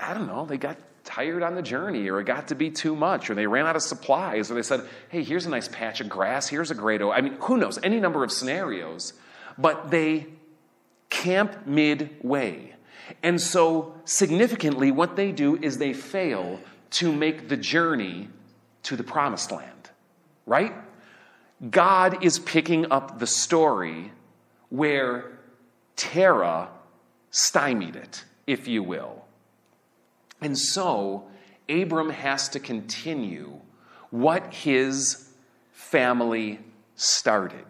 I 0.00 0.12
don't 0.12 0.26
know, 0.26 0.44
they 0.44 0.58
got 0.58 0.76
tired 1.08 1.42
on 1.42 1.54
the 1.54 1.62
journey, 1.62 2.10
or 2.10 2.20
it 2.20 2.24
got 2.24 2.48
to 2.48 2.54
be 2.54 2.70
too 2.70 2.94
much, 2.94 3.30
or 3.30 3.34
they 3.34 3.46
ran 3.46 3.66
out 3.66 3.76
of 3.76 3.82
supplies, 3.82 4.50
or 4.50 4.54
they 4.54 4.62
said, 4.62 4.82
hey, 5.08 5.22
here's 5.22 5.46
a 5.46 5.48
nice 5.48 5.66
patch 5.66 6.02
of 6.02 6.08
grass, 6.08 6.48
here's 6.48 6.70
a 6.70 6.74
great 6.74 7.00
oak. 7.00 7.14
I 7.16 7.22
mean, 7.22 7.38
who 7.40 7.56
knows? 7.56 7.78
Any 7.82 7.98
number 7.98 8.22
of 8.22 8.30
scenarios. 8.30 9.14
But 9.56 9.90
they 9.90 10.26
camp 11.08 11.66
midway. 11.66 12.74
And 13.22 13.40
so, 13.40 13.94
significantly, 14.04 14.90
what 14.90 15.16
they 15.16 15.32
do 15.32 15.56
is 15.56 15.78
they 15.78 15.94
fail 15.94 16.60
to 16.90 17.10
make 17.10 17.48
the 17.48 17.56
journey 17.56 18.28
to 18.82 18.94
the 18.94 19.02
promised 19.02 19.50
land, 19.50 19.90
right? 20.44 20.74
God 21.70 22.22
is 22.22 22.38
picking 22.38 22.92
up 22.92 23.18
the 23.18 23.26
story 23.26 24.12
where 24.68 25.38
Terah 25.96 26.68
stymied 27.30 27.96
it, 27.96 28.24
if 28.46 28.68
you 28.68 28.82
will. 28.82 29.24
And 30.40 30.56
so, 30.56 31.28
Abram 31.68 32.10
has 32.10 32.48
to 32.50 32.60
continue 32.60 33.60
what 34.10 34.54
his 34.54 35.30
family 35.72 36.60
started. 36.96 37.64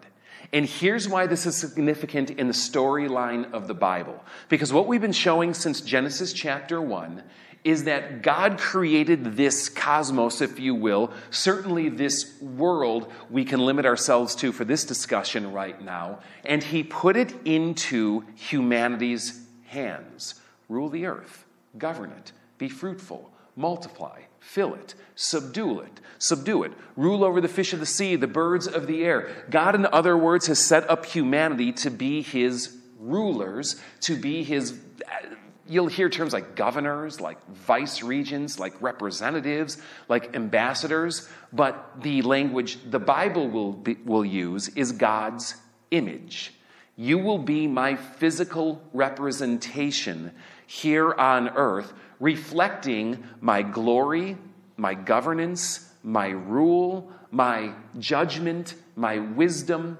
And 0.51 0.65
here's 0.65 1.07
why 1.07 1.27
this 1.27 1.45
is 1.45 1.55
significant 1.55 2.31
in 2.31 2.47
the 2.47 2.53
storyline 2.53 3.51
of 3.53 3.67
the 3.67 3.73
Bible. 3.73 4.23
Because 4.47 4.73
what 4.73 4.87
we've 4.87 5.01
been 5.01 5.11
showing 5.11 5.53
since 5.53 5.81
Genesis 5.81 6.33
chapter 6.33 6.81
1 6.81 7.23
is 7.63 7.83
that 7.83 8.21
God 8.21 8.57
created 8.57 9.35
this 9.35 9.67
cosmos, 9.67 10.41
if 10.41 10.59
you 10.59 10.73
will, 10.73 11.11
certainly 11.29 11.89
this 11.89 12.41
world 12.41 13.11
we 13.29 13.43
can 13.43 13.59
limit 13.59 13.85
ourselves 13.85 14.33
to 14.35 14.51
for 14.51 14.63
this 14.63 14.85
discussion 14.85 15.51
right 15.51 15.79
now, 15.83 16.19
and 16.45 16.63
He 16.63 16.83
put 16.83 17.17
it 17.17 17.33
into 17.45 18.23
humanity's 18.35 19.45
hands. 19.65 20.35
Rule 20.69 20.89
the 20.89 21.05
earth, 21.05 21.45
govern 21.77 22.11
it, 22.11 22.31
be 22.59 22.69
fruitful, 22.69 23.31
multiply, 23.55 24.21
fill 24.39 24.75
it, 24.75 24.93
subdue 25.15 25.79
it, 25.79 25.99
subdue 26.19 26.63
it, 26.63 26.73
rule 26.95 27.23
over 27.23 27.41
the 27.41 27.47
fish 27.47 27.73
of 27.73 27.79
the 27.79 27.85
sea, 27.85 28.15
the 28.15 28.27
birds 28.27 28.67
of 28.67 28.85
the 28.85 29.03
air. 29.03 29.45
God, 29.49 29.73
in 29.73 29.87
other 29.87 30.15
words, 30.15 30.45
has 30.47 30.59
set 30.59 30.87
up 30.89 31.05
humanity 31.05 31.71
to 31.73 31.89
be 31.89 32.21
his 32.21 32.77
rulers, 32.99 33.81
to 34.01 34.15
be 34.15 34.43
his. 34.43 34.77
You'll 35.67 35.87
hear 35.87 36.09
terms 36.09 36.33
like 36.33 36.55
governors, 36.55 37.21
like 37.21 37.37
vice 37.47 38.01
regents, 38.01 38.59
like 38.59 38.81
representatives, 38.81 39.77
like 40.07 40.35
ambassadors, 40.35 41.29
but 41.53 42.01
the 42.01 42.21
language 42.23 42.79
the 42.89 42.99
Bible 42.99 43.47
will, 43.47 43.73
be, 43.73 43.97
will 44.03 44.25
use 44.25 44.67
is 44.69 44.91
God's 44.91 45.55
image. 45.91 46.53
You 46.95 47.19
will 47.19 47.37
be 47.37 47.67
my 47.67 47.95
physical 47.95 48.81
representation 48.93 50.33
here 50.65 51.13
on 51.13 51.49
earth, 51.49 51.93
reflecting 52.19 53.23
my 53.41 53.61
glory, 53.61 54.37
my 54.77 54.93
governance, 54.93 55.91
my 56.03 56.29
rule, 56.29 57.11
my 57.31 57.73
judgment, 57.97 58.75
my 58.95 59.19
wisdom. 59.19 59.97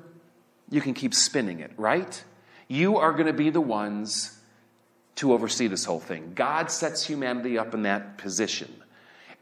You 0.70 0.82
can 0.82 0.94
keep 0.94 1.14
spinning 1.14 1.60
it, 1.60 1.72
right? 1.78 2.24
You 2.68 2.98
are 2.98 3.12
going 3.14 3.28
to 3.28 3.34
be 3.34 3.50
the 3.50 3.62
ones 3.62 4.38
to 5.16 5.34
oversee 5.34 5.68
this 5.68 5.86
whole 5.86 6.00
thing. 6.00 6.32
God 6.36 6.72
sets 6.72 7.06
humanity 7.06 7.58
up 7.58 7.74
in 7.74 7.84
that 7.84 8.18
position. 8.18 8.74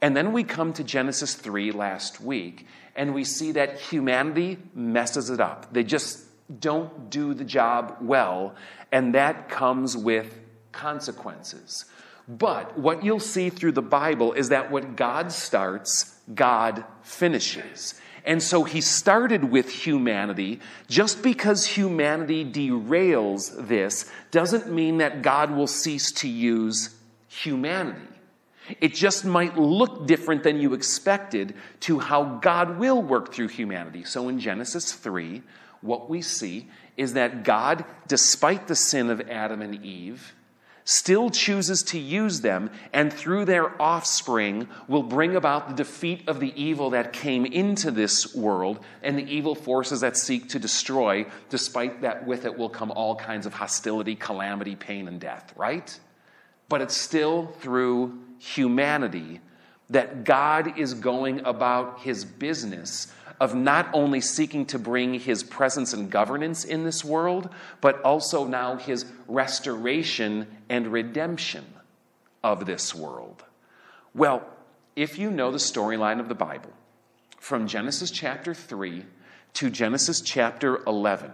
And 0.01 0.15
then 0.15 0.31
we 0.31 0.43
come 0.43 0.74
to 0.74 0.84
Genesis 0.84 1.36
3 1.36 1.72
last 1.72 2.22
week, 2.22 2.67
and 2.96 3.13
we 3.13 3.24
see 3.24 3.51
that 3.53 3.79
humanity 3.79 4.57
messes 4.74 5.29
it 5.29 5.39
up. 5.39 5.74
They 5.74 5.84
just 5.84 6.24
don't 6.60 7.10
do 7.10 7.34
the 7.34 7.43
job 7.43 7.98
well, 8.01 8.55
and 8.91 9.15
that 9.15 9.50
comes 9.50 9.98
with 9.98 10.39
consequences. 10.72 11.86
But 12.27 12.77
what 12.77 13.03
you'll 13.03 13.19
see 13.19 13.50
through 13.50 13.72
the 13.72 13.81
Bible 13.81 14.34
is 14.34 14.50
that 14.50 14.69
what 14.69 14.96
God 14.96 15.31
starts, 15.31 16.13
God 16.34 16.84
finishes. 17.01 17.96
And 18.25 18.43
so 18.43 18.65
he 18.65 18.81
started 18.81 19.46
with 19.46 19.69
humanity. 19.69 20.60
Just 20.89 21.24
because 21.24 21.65
humanity 21.65 22.43
derails 22.43 23.67
this 23.67 24.12
doesn't 24.31 24.69
mean 24.69 24.98
that 24.98 25.22
God 25.22 25.51
will 25.51 25.67
cease 25.67 26.12
to 26.13 26.27
use 26.27 26.93
humanity. 27.29 28.01
It 28.81 28.93
just 28.93 29.24
might 29.24 29.57
look 29.57 30.07
different 30.07 30.43
than 30.43 30.60
you 30.60 30.74
expected 30.74 31.55
to 31.81 32.00
how 32.00 32.39
God 32.41 32.77
will 32.77 33.01
work 33.01 33.34
through 33.34 33.48
humanity. 33.48 34.03
So 34.03 34.27
in 34.27 34.41
Genesis 34.41 34.91
3, 34.91 35.41
what 35.79 36.10
we 36.10 36.22
see 36.22 36.67
is 36.98 37.13
that 37.13 37.46
God, 37.46 37.86
despite 38.07 38.67
the 38.67 38.75
sin 38.75 39.10
of 39.10 39.22
Adam 39.29 39.62
and 39.62 39.86
Eve, 39.86 40.34
still 40.89 41.29
chooses 41.29 41.84
to 41.84 42.00
use 42.00 42.39
them, 42.39 42.70
and 42.94 43.12
through 43.12 43.44
their 43.44 43.79
offspring 43.82 44.70
will 44.88 45.03
bring 45.03 45.36
about 45.36 45.67
the 45.67 45.75
defeat 45.75 46.25
of 46.29 46.39
the 46.39 46.53
evil 46.56 46.91
that 46.91 47.12
came 47.12 47.46
into 47.46 47.91
this 47.91 48.34
world 48.34 48.79
and 49.03 49.17
the 49.17 49.29
evil 49.29 49.53
forces 49.53 50.00
that 50.00 50.15
seek 50.15 50.48
to 50.48 50.58
destroy, 50.58 51.25
despite 51.50 52.01
that 52.01 52.25
with 52.25 52.46
it 52.46 52.58
will 52.58 52.70
come 52.70 52.89
all 52.91 53.17
kinds 53.17 53.46
of 53.46 53.53
hostility, 53.53 54.15
calamity, 54.15 54.77
pain, 54.77 55.10
and 55.10 55.20
death, 55.20 55.51
right? 55.58 56.00
But 56.70 56.82
it's 56.82 56.96
still 56.96 57.48
through 57.60 58.17
humanity 58.39 59.41
that 59.89 60.24
God 60.24 60.79
is 60.79 60.94
going 60.94 61.46
about 61.46 62.00
his 62.00 62.24
business 62.24 63.12
of 63.39 63.53
not 63.53 63.89
only 63.94 64.22
seeking 64.22 64.65
to 64.65 64.79
bring 64.79 65.13
his 65.15 65.44
presence 65.44 65.94
and 65.94 66.10
governance 66.10 66.63
in 66.63 66.84
this 66.84 67.06
world, 67.06 67.50
but 67.82 68.01
also 68.01 68.46
now 68.46 68.77
his 68.77 69.06
restoration 69.27 70.48
and 70.70 70.88
redemption 70.88 71.65
of 72.44 72.65
this 72.65 72.96
world. 72.96 73.44
Well, 74.13 74.46
if 74.96 75.20
you 75.20 75.29
know 75.29 75.51
the 75.51 75.58
storyline 75.58 76.20
of 76.20 76.27
the 76.27 76.36
Bible, 76.36 76.72
from 77.39 77.67
Genesis 77.67 78.10
chapter 78.10 78.53
3 78.53 79.06
to 79.53 79.70
Genesis 79.70 80.22
chapter 80.22 80.84
11, 80.86 81.32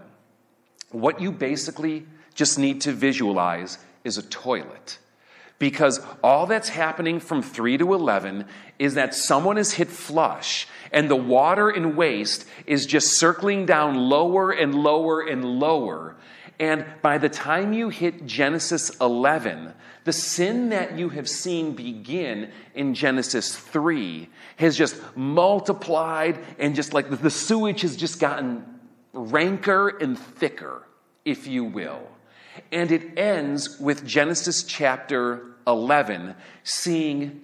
what 0.91 1.21
you 1.21 1.31
basically 1.31 2.05
just 2.35 2.59
need 2.59 2.81
to 2.81 2.91
visualize 2.91 3.77
is 4.03 4.17
a 4.17 4.23
toilet. 4.23 4.99
Because 5.59 6.01
all 6.23 6.45
that's 6.45 6.69
happening 6.69 7.19
from 7.19 7.41
3 7.41 7.77
to 7.77 7.93
11 7.93 8.45
is 8.79 8.95
that 8.95 9.13
someone 9.13 9.57
is 9.57 9.73
hit 9.73 9.89
flush 9.89 10.67
and 10.91 11.09
the 11.09 11.15
water 11.15 11.69
and 11.69 11.95
waste 11.95 12.45
is 12.65 12.85
just 12.85 13.17
circling 13.17 13.65
down 13.65 13.95
lower 13.95 14.51
and 14.51 14.75
lower 14.75 15.21
and 15.21 15.45
lower. 15.45 16.15
And 16.59 16.85
by 17.01 17.17
the 17.17 17.29
time 17.29 17.73
you 17.73 17.89
hit 17.89 18.25
Genesis 18.25 18.89
11, 18.99 19.73
the 20.03 20.13
sin 20.13 20.69
that 20.69 20.97
you 20.97 21.09
have 21.09 21.29
seen 21.29 21.73
begin 21.73 22.51
in 22.75 22.93
Genesis 22.93 23.55
3 23.55 24.29
has 24.57 24.77
just 24.77 24.95
multiplied, 25.15 26.39
and 26.59 26.75
just 26.75 26.93
like 26.93 27.09
the 27.09 27.29
sewage 27.29 27.81
has 27.81 27.95
just 27.95 28.19
gotten 28.19 28.65
ranker 29.13 29.89
and 29.89 30.17
thicker, 30.17 30.83
if 31.25 31.47
you 31.47 31.63
will. 31.63 32.07
And 32.71 32.91
it 32.91 33.17
ends 33.17 33.79
with 33.79 34.05
Genesis 34.05 34.63
chapter 34.63 35.45
11 35.65 36.35
seeing 36.63 37.41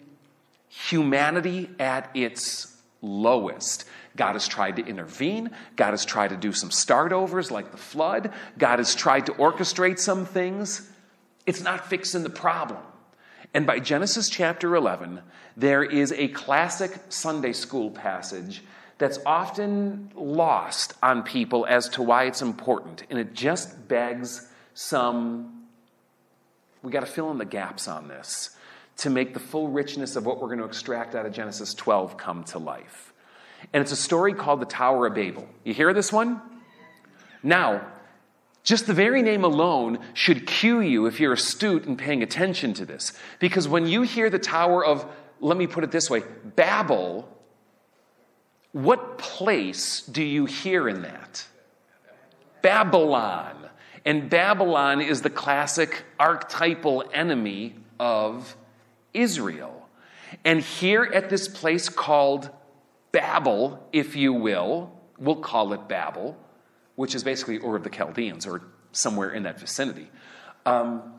humanity 0.67 1.69
at 1.79 2.09
its 2.15 2.77
lowest. 3.01 3.85
God 4.15 4.33
has 4.33 4.47
tried 4.47 4.75
to 4.75 4.85
intervene. 4.85 5.51
God 5.75 5.91
has 5.91 6.05
tried 6.05 6.29
to 6.29 6.37
do 6.37 6.51
some 6.51 6.71
start 6.71 7.13
overs 7.13 7.51
like 7.51 7.71
the 7.71 7.77
flood. 7.77 8.33
God 8.57 8.79
has 8.79 8.93
tried 8.95 9.25
to 9.27 9.33
orchestrate 9.33 9.99
some 9.99 10.25
things. 10.25 10.89
It's 11.45 11.61
not 11.61 11.87
fixing 11.87 12.23
the 12.23 12.29
problem. 12.29 12.81
And 13.53 13.65
by 13.65 13.79
Genesis 13.79 14.29
chapter 14.29 14.75
11, 14.75 15.21
there 15.57 15.83
is 15.83 16.11
a 16.11 16.27
classic 16.27 16.91
Sunday 17.09 17.53
school 17.53 17.89
passage 17.89 18.63
that's 18.99 19.17
often 19.25 20.11
lost 20.13 20.93
on 21.01 21.23
people 21.23 21.65
as 21.65 21.89
to 21.89 22.03
why 22.03 22.25
it's 22.25 22.41
important. 22.41 23.03
And 23.09 23.17
it 23.17 23.33
just 23.33 23.87
begs 23.87 24.48
some, 24.79 25.65
we 26.83 26.89
got 26.89 27.01
to 27.01 27.05
fill 27.05 27.31
in 27.31 27.37
the 27.37 27.43
gaps 27.43 27.89
on 27.89 28.07
this 28.07 28.51
to 28.95 29.09
make 29.09 29.33
the 29.33 29.39
full 29.39 29.67
richness 29.67 30.15
of 30.15 30.25
what 30.25 30.39
we're 30.39 30.47
going 30.47 30.59
to 30.59 30.65
extract 30.65 31.15
out 31.15 31.25
of 31.25 31.33
Genesis 31.33 31.73
12 31.73 32.15
come 32.15 32.45
to 32.45 32.59
life. 32.59 33.11
And 33.73 33.81
it's 33.81 33.91
a 33.91 33.97
story 33.97 34.33
called 34.33 34.61
the 34.61 34.65
Tower 34.65 35.07
of 35.07 35.15
Babel. 35.15 35.45
You 35.65 35.73
hear 35.73 35.93
this 35.93 36.13
one? 36.13 36.41
Now, 37.43 37.87
just 38.63 38.87
the 38.87 38.93
very 38.93 39.21
name 39.21 39.43
alone 39.43 39.99
should 40.13 40.47
cue 40.47 40.79
you 40.79 41.07
if 41.07 41.19
you're 41.19 41.33
astute 41.33 41.83
and 41.83 41.97
paying 41.97 42.23
attention 42.23 42.73
to 42.75 42.85
this. 42.85 43.11
Because 43.39 43.67
when 43.67 43.85
you 43.85 44.03
hear 44.03 44.29
the 44.29 44.39
Tower 44.39 44.85
of, 44.85 45.05
let 45.41 45.57
me 45.57 45.67
put 45.67 45.83
it 45.83 45.91
this 45.91 46.09
way, 46.09 46.23
Babel, 46.55 47.27
what 48.71 49.17
place 49.17 50.03
do 50.03 50.23
you 50.23 50.45
hear 50.45 50.87
in 50.87 51.01
that? 51.01 51.45
Babylon. 52.61 53.68
And 54.05 54.29
Babylon 54.29 55.01
is 55.01 55.21
the 55.21 55.29
classic 55.29 56.03
archetypal 56.19 57.03
enemy 57.13 57.75
of 57.99 58.55
Israel. 59.13 59.87
And 60.45 60.61
here 60.61 61.03
at 61.03 61.29
this 61.29 61.47
place 61.47 61.89
called 61.89 62.49
Babel, 63.11 63.87
if 63.91 64.15
you 64.15 64.33
will, 64.33 64.91
we'll 65.17 65.37
call 65.37 65.73
it 65.73 65.87
Babel, 65.87 66.37
which 66.95 67.15
is 67.15 67.23
basically 67.23 67.57
Ur 67.57 67.75
of 67.75 67.83
the 67.83 67.89
Chaldeans 67.89 68.45
or 68.45 68.61
somewhere 68.91 69.31
in 69.31 69.43
that 69.43 69.59
vicinity, 69.59 70.09
um, 70.65 71.13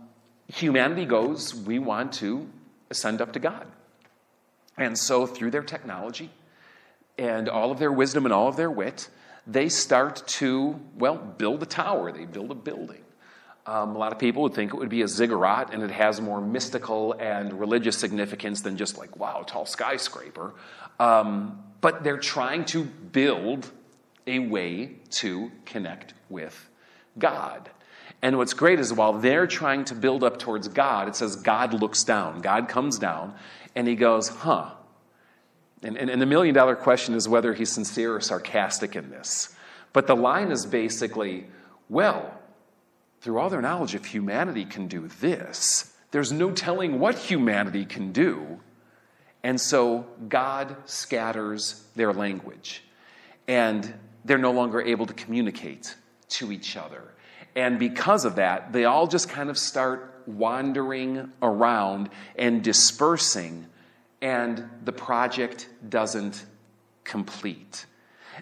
humanity 0.48 1.04
goes, 1.04 1.54
we 1.54 1.78
want 1.78 2.12
to 2.14 2.48
ascend 2.90 3.20
up 3.20 3.32
to 3.32 3.38
God. 3.38 3.66
And 4.76 4.96
so, 4.96 5.26
through 5.26 5.50
their 5.50 5.62
technology 5.62 6.30
and 7.18 7.48
all 7.48 7.70
of 7.70 7.78
their 7.78 7.92
wisdom 7.92 8.24
and 8.24 8.32
all 8.32 8.48
of 8.48 8.56
their 8.56 8.70
wit, 8.70 9.08
they 9.50 9.68
start 9.68 10.22
to, 10.26 10.80
well, 10.96 11.16
build 11.16 11.62
a 11.62 11.66
tower, 11.66 12.12
they 12.12 12.24
build 12.24 12.50
a 12.50 12.54
building. 12.54 13.02
Um, 13.66 13.94
a 13.94 13.98
lot 13.98 14.12
of 14.12 14.18
people 14.18 14.42
would 14.42 14.54
think 14.54 14.72
it 14.72 14.76
would 14.76 14.88
be 14.88 15.02
a 15.02 15.08
ziggurat 15.08 15.72
and 15.74 15.82
it 15.82 15.90
has 15.90 16.20
more 16.20 16.40
mystical 16.40 17.12
and 17.14 17.52
religious 17.58 17.96
significance 17.98 18.62
than 18.62 18.76
just 18.76 18.96
like, 18.96 19.16
wow, 19.16 19.44
tall 19.46 19.66
skyscraper. 19.66 20.54
Um, 20.98 21.62
but 21.80 22.02
they're 22.02 22.18
trying 22.18 22.64
to 22.66 22.84
build 22.84 23.70
a 24.26 24.38
way 24.38 24.96
to 25.10 25.50
connect 25.66 26.14
with 26.28 26.68
God. 27.18 27.70
And 28.22 28.36
what's 28.38 28.54
great 28.54 28.80
is 28.80 28.92
while 28.92 29.14
they're 29.14 29.46
trying 29.46 29.84
to 29.86 29.94
build 29.94 30.24
up 30.24 30.38
towards 30.38 30.68
God, 30.68 31.08
it 31.08 31.16
says 31.16 31.36
God 31.36 31.74
looks 31.74 32.04
down. 32.04 32.40
God 32.40 32.68
comes 32.68 32.98
down 32.98 33.34
and 33.74 33.88
he 33.88 33.94
goes, 33.94 34.28
huh. 34.28 34.70
And, 35.82 35.96
and, 35.96 36.10
and 36.10 36.20
the 36.20 36.26
million 36.26 36.54
dollar 36.54 36.76
question 36.76 37.14
is 37.14 37.28
whether 37.28 37.54
he's 37.54 37.70
sincere 37.70 38.14
or 38.14 38.20
sarcastic 38.20 38.96
in 38.96 39.10
this. 39.10 39.54
But 39.92 40.06
the 40.06 40.16
line 40.16 40.50
is 40.52 40.66
basically, 40.66 41.46
well, 41.88 42.38
through 43.20 43.38
all 43.38 43.50
their 43.50 43.62
knowledge, 43.62 43.94
if 43.94 44.06
humanity 44.06 44.64
can 44.64 44.86
do 44.88 45.08
this, 45.20 45.92
there's 46.10 46.32
no 46.32 46.50
telling 46.50 46.98
what 46.98 47.16
humanity 47.16 47.84
can 47.84 48.12
do. 48.12 48.60
And 49.42 49.60
so 49.60 50.06
God 50.28 50.76
scatters 50.84 51.82
their 51.96 52.12
language, 52.12 52.82
and 53.48 53.92
they're 54.24 54.38
no 54.38 54.52
longer 54.52 54.80
able 54.80 55.06
to 55.06 55.14
communicate 55.14 55.94
to 56.30 56.52
each 56.52 56.76
other. 56.76 57.02
And 57.56 57.78
because 57.78 58.24
of 58.24 58.36
that, 58.36 58.72
they 58.72 58.84
all 58.84 59.06
just 59.06 59.28
kind 59.28 59.50
of 59.50 59.58
start 59.58 60.22
wandering 60.26 61.32
around 61.42 62.10
and 62.36 62.62
dispersing, 62.62 63.66
and 64.20 64.68
the 64.84 64.92
project 64.92 65.68
doesn't 65.88 66.44
complete. 67.04 67.86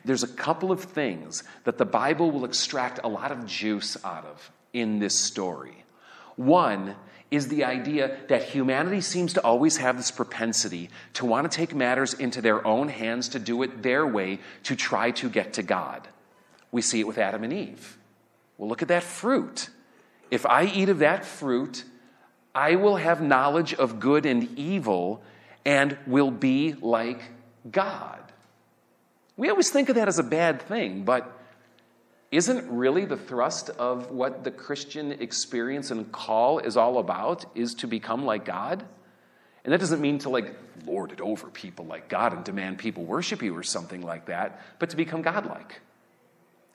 There's 0.04 0.22
a 0.22 0.28
couple 0.28 0.70
of 0.70 0.82
things 0.82 1.44
that 1.64 1.78
the 1.78 1.84
Bible 1.84 2.30
will 2.30 2.44
extract 2.44 3.00
a 3.02 3.08
lot 3.08 3.32
of 3.32 3.46
juice 3.46 3.96
out 4.04 4.24
of 4.24 4.50
in 4.72 4.98
this 4.98 5.14
story. 5.18 5.84
One 6.36 6.94
is 7.30 7.48
the 7.48 7.64
idea 7.64 8.16
that 8.28 8.42
humanity 8.42 9.00
seems 9.00 9.34
to 9.34 9.42
always 9.42 9.76
have 9.76 9.96
this 9.96 10.10
propensity 10.10 10.88
to 11.14 11.26
want 11.26 11.50
to 11.50 11.54
take 11.54 11.74
matters 11.74 12.14
into 12.14 12.40
their 12.40 12.66
own 12.66 12.88
hands, 12.88 13.28
to 13.30 13.38
do 13.38 13.62
it 13.62 13.82
their 13.82 14.06
way, 14.06 14.38
to 14.62 14.74
try 14.74 15.10
to 15.12 15.28
get 15.28 15.54
to 15.54 15.62
God. 15.62 16.08
We 16.72 16.80
see 16.80 17.00
it 17.00 17.06
with 17.06 17.18
Adam 17.18 17.44
and 17.44 17.52
Eve. 17.52 17.98
Well, 18.56 18.68
look 18.68 18.82
at 18.82 18.88
that 18.88 19.02
fruit. 19.02 19.68
If 20.30 20.46
I 20.46 20.64
eat 20.64 20.88
of 20.88 21.00
that 21.00 21.24
fruit, 21.24 21.84
I 22.54 22.76
will 22.76 22.96
have 22.96 23.20
knowledge 23.22 23.74
of 23.74 24.00
good 24.00 24.26
and 24.26 24.58
evil 24.58 25.22
and 25.68 25.98
will 26.06 26.30
be 26.30 26.72
like 26.80 27.20
God. 27.70 28.20
We 29.36 29.50
always 29.50 29.68
think 29.68 29.90
of 29.90 29.96
that 29.96 30.08
as 30.08 30.18
a 30.18 30.22
bad 30.22 30.62
thing, 30.62 31.04
but 31.04 31.30
isn't 32.30 32.70
really 32.70 33.04
the 33.04 33.18
thrust 33.18 33.68
of 33.68 34.10
what 34.10 34.44
the 34.44 34.50
Christian 34.50 35.12
experience 35.12 35.90
and 35.90 36.10
call 36.10 36.58
is 36.58 36.78
all 36.78 36.96
about 36.96 37.44
is 37.54 37.74
to 37.74 37.86
become 37.86 38.24
like 38.24 38.46
God? 38.46 38.82
And 39.62 39.74
that 39.74 39.78
doesn't 39.80 40.00
mean 40.00 40.20
to 40.20 40.30
like 40.30 40.56
lord 40.86 41.12
it 41.12 41.20
over 41.20 41.48
people 41.48 41.84
like 41.84 42.08
God 42.08 42.32
and 42.32 42.42
demand 42.44 42.78
people 42.78 43.04
worship 43.04 43.42
you 43.42 43.54
or 43.54 43.62
something 43.62 44.00
like 44.00 44.24
that, 44.24 44.62
but 44.78 44.88
to 44.88 44.96
become 44.96 45.20
godlike. 45.20 45.82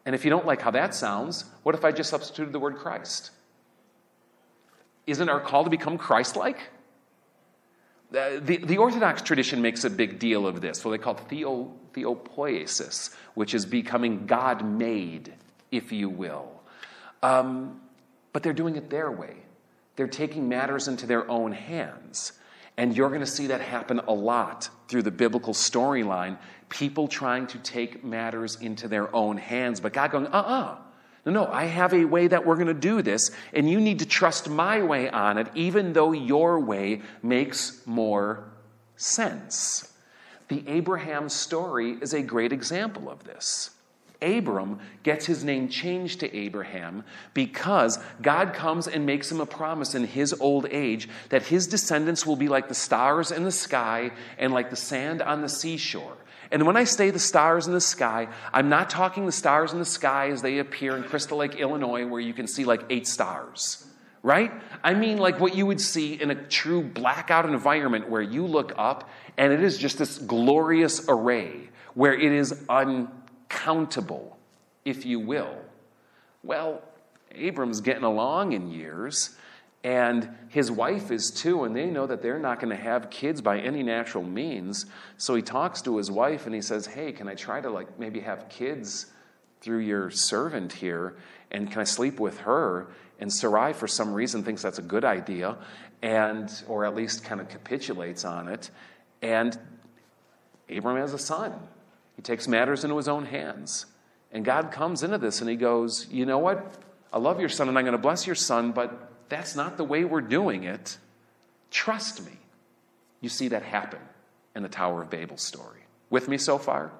And 0.05 0.13
if 0.13 0.23
you 0.23 0.29
don't 0.29 0.45
like 0.45 0.61
how 0.61 0.69
that 0.69 0.93
sounds, 0.93 1.45
what 1.63 1.73
if 1.73 1.83
I 1.83 1.91
just 1.91 2.11
substituted 2.11 2.51
the 2.51 2.59
word 2.59 2.75
Christ? 2.75 3.31
Isn't 5.07 5.29
our 5.29 5.39
call 5.39 5.63
to 5.63 5.71
become 5.71 5.97
Christ 5.97 6.35
like? 6.35 6.59
Uh, 8.13 8.39
the, 8.39 8.57
the 8.57 8.77
Orthodox 8.77 9.23
tradition 9.23 9.61
makes 9.61 9.83
a 9.83 9.89
big 9.89 10.19
deal 10.19 10.45
of 10.45 10.61
this, 10.61 10.85
what 10.85 10.91
they 10.91 10.99
call 10.99 11.15
theo, 11.15 11.73
theopoiesis, 11.93 13.15
which 13.33 13.55
is 13.55 13.65
becoming 13.65 14.27
God 14.27 14.63
made 14.63 15.33
if 15.71 15.91
you 15.91 16.09
will. 16.09 16.61
Um, 17.23 17.81
but 18.31 18.43
they're 18.43 18.53
doing 18.53 18.75
it 18.75 18.89
their 18.89 19.11
way. 19.11 19.37
They're 19.95 20.07
taking 20.07 20.47
matters 20.47 20.87
into 20.87 21.07
their 21.07 21.29
own 21.29 21.51
hands. 21.51 22.33
And 22.77 22.95
you're 22.95 23.09
going 23.09 23.21
to 23.21 23.27
see 23.27 23.47
that 23.47 23.61
happen 23.61 23.99
a 24.07 24.13
lot 24.13 24.69
through 24.87 25.03
the 25.03 25.11
biblical 25.11 25.53
storyline. 25.53 26.37
People 26.69 27.07
trying 27.07 27.47
to 27.47 27.59
take 27.59 28.03
matters 28.03 28.55
into 28.55 28.87
their 28.87 29.13
own 29.15 29.37
hands, 29.37 29.79
but 29.79 29.93
God 29.93 30.11
going, 30.11 30.27
uh 30.27 30.29
uh-uh. 30.31 30.61
uh 30.61 30.77
No, 31.25 31.31
no, 31.31 31.47
I 31.47 31.65
have 31.65 31.93
a 31.93 32.03
way 32.03 32.27
that 32.27 32.45
we're 32.45 32.55
going 32.55 32.67
to 32.67 32.73
do 32.73 33.01
this, 33.01 33.31
and 33.53 33.69
you 33.69 33.79
need 33.79 33.99
to 33.99 34.05
trust 34.05 34.49
my 34.49 34.83
way 34.83 35.09
on 35.09 35.37
it, 35.37 35.47
even 35.55 35.93
though 35.93 36.11
your 36.11 36.59
way 36.59 37.01
makes 37.21 37.81
more 37.85 38.43
sense. 38.97 39.93
The 40.49 40.63
Abraham 40.67 41.29
story 41.29 41.97
is 42.01 42.13
a 42.13 42.21
great 42.21 42.51
example 42.51 43.09
of 43.09 43.23
this. 43.23 43.69
Abram 44.21 44.79
gets 45.03 45.25
his 45.25 45.43
name 45.43 45.67
changed 45.67 46.21
to 46.21 46.35
Abraham 46.35 47.03
because 47.33 47.99
God 48.21 48.53
comes 48.53 48.87
and 48.87 49.05
makes 49.05 49.31
him 49.31 49.41
a 49.41 49.45
promise 49.45 49.95
in 49.95 50.05
his 50.05 50.33
old 50.39 50.65
age 50.69 51.09
that 51.29 51.43
his 51.43 51.67
descendants 51.67 52.25
will 52.25 52.35
be 52.35 52.47
like 52.47 52.69
the 52.69 52.73
stars 52.73 53.31
in 53.31 53.43
the 53.43 53.51
sky 53.51 54.11
and 54.37 54.53
like 54.53 54.69
the 54.69 54.75
sand 54.75 55.21
on 55.21 55.41
the 55.41 55.49
seashore. 55.49 56.17
And 56.53 56.65
when 56.65 56.77
I 56.77 56.85
say 56.85 57.09
the 57.09 57.19
stars 57.19 57.67
in 57.67 57.73
the 57.73 57.81
sky, 57.81 58.29
I'm 58.53 58.69
not 58.69 58.89
talking 58.89 59.25
the 59.25 59.33
stars 59.33 59.73
in 59.73 59.79
the 59.79 59.85
sky 59.85 60.29
as 60.29 60.41
they 60.41 60.59
appear 60.59 60.95
in 60.95 61.03
Crystal 61.03 61.39
Lake, 61.39 61.55
Illinois, 61.55 62.05
where 62.05 62.21
you 62.21 62.33
can 62.33 62.47
see 62.47 62.63
like 62.63 62.83
eight 62.89 63.07
stars, 63.07 63.85
right? 64.21 64.53
I 64.83 64.93
mean, 64.93 65.17
like 65.17 65.39
what 65.39 65.55
you 65.55 65.65
would 65.65 65.81
see 65.81 66.13
in 66.13 66.31
a 66.31 66.35
true 66.35 66.81
blackout 66.81 67.45
environment 67.45 68.09
where 68.09 68.21
you 68.21 68.45
look 68.45 68.71
up 68.77 69.09
and 69.35 69.51
it 69.51 69.61
is 69.61 69.77
just 69.77 69.97
this 69.97 70.17
glorious 70.19 71.05
array 71.09 71.69
where 71.95 72.13
it 72.13 72.31
is 72.31 72.63
un 72.69 73.09
accountable, 73.53 74.37
if 74.85 75.05
you 75.05 75.19
will. 75.19 75.55
Well, 76.43 76.81
Abram's 77.31 77.81
getting 77.81 78.03
along 78.03 78.53
in 78.53 78.69
years, 78.71 79.35
and 79.83 80.29
his 80.47 80.71
wife 80.71 81.11
is 81.11 81.29
too, 81.29 81.65
and 81.65 81.75
they 81.75 81.87
know 81.87 82.07
that 82.07 82.21
they're 82.21 82.39
not 82.39 82.61
going 82.61 82.75
to 82.75 82.81
have 82.81 83.09
kids 83.09 83.41
by 83.41 83.59
any 83.59 83.83
natural 83.83 84.23
means. 84.23 84.85
So 85.17 85.35
he 85.35 85.41
talks 85.41 85.81
to 85.81 85.97
his 85.97 86.09
wife 86.09 86.45
and 86.45 86.55
he 86.55 86.61
says, 86.61 86.85
Hey, 86.85 87.11
can 87.11 87.27
I 87.27 87.35
try 87.35 87.59
to 87.59 87.69
like 87.69 87.99
maybe 87.99 88.21
have 88.21 88.47
kids 88.47 89.07
through 89.59 89.79
your 89.79 90.09
servant 90.09 90.71
here? 90.71 91.17
And 91.51 91.69
can 91.69 91.81
I 91.81 91.83
sleep 91.83 92.19
with 92.19 92.39
her? 92.39 92.87
And 93.19 93.31
Sarai, 93.31 93.73
for 93.73 93.87
some 93.87 94.13
reason, 94.13 94.43
thinks 94.43 94.61
that's 94.61 94.79
a 94.79 94.83
good 94.83 95.03
idea, 95.03 95.57
and 96.01 96.49
or 96.67 96.85
at 96.85 96.95
least 96.95 97.23
kind 97.25 97.41
of 97.41 97.49
capitulates 97.49 98.25
on 98.25 98.47
it. 98.47 98.69
And 99.21 99.57
Abram 100.69 100.97
has 100.97 101.13
a 101.13 101.19
son. 101.19 101.53
He 102.15 102.21
takes 102.21 102.47
matters 102.47 102.83
into 102.83 102.95
his 102.97 103.07
own 103.07 103.25
hands. 103.25 103.85
And 104.31 104.45
God 104.45 104.71
comes 104.71 105.03
into 105.03 105.17
this 105.17 105.41
and 105.41 105.49
he 105.49 105.57
goes, 105.57 106.07
You 106.09 106.25
know 106.25 106.39
what? 106.39 106.77
I 107.11 107.19
love 107.19 107.39
your 107.39 107.49
son 107.49 107.67
and 107.67 107.77
I'm 107.77 107.83
going 107.83 107.91
to 107.91 108.01
bless 108.01 108.25
your 108.25 108.35
son, 108.35 108.71
but 108.71 109.12
that's 109.29 109.55
not 109.55 109.77
the 109.77 109.83
way 109.83 110.03
we're 110.03 110.21
doing 110.21 110.63
it. 110.63 110.97
Trust 111.71 112.25
me. 112.25 112.33
You 113.21 113.29
see 113.29 113.47
that 113.49 113.63
happen 113.63 113.99
in 114.55 114.63
the 114.63 114.69
Tower 114.69 115.01
of 115.01 115.09
Babel 115.09 115.37
story. 115.37 115.79
With 116.09 116.27
me 116.27 116.37
so 116.37 116.57
far? 116.57 116.91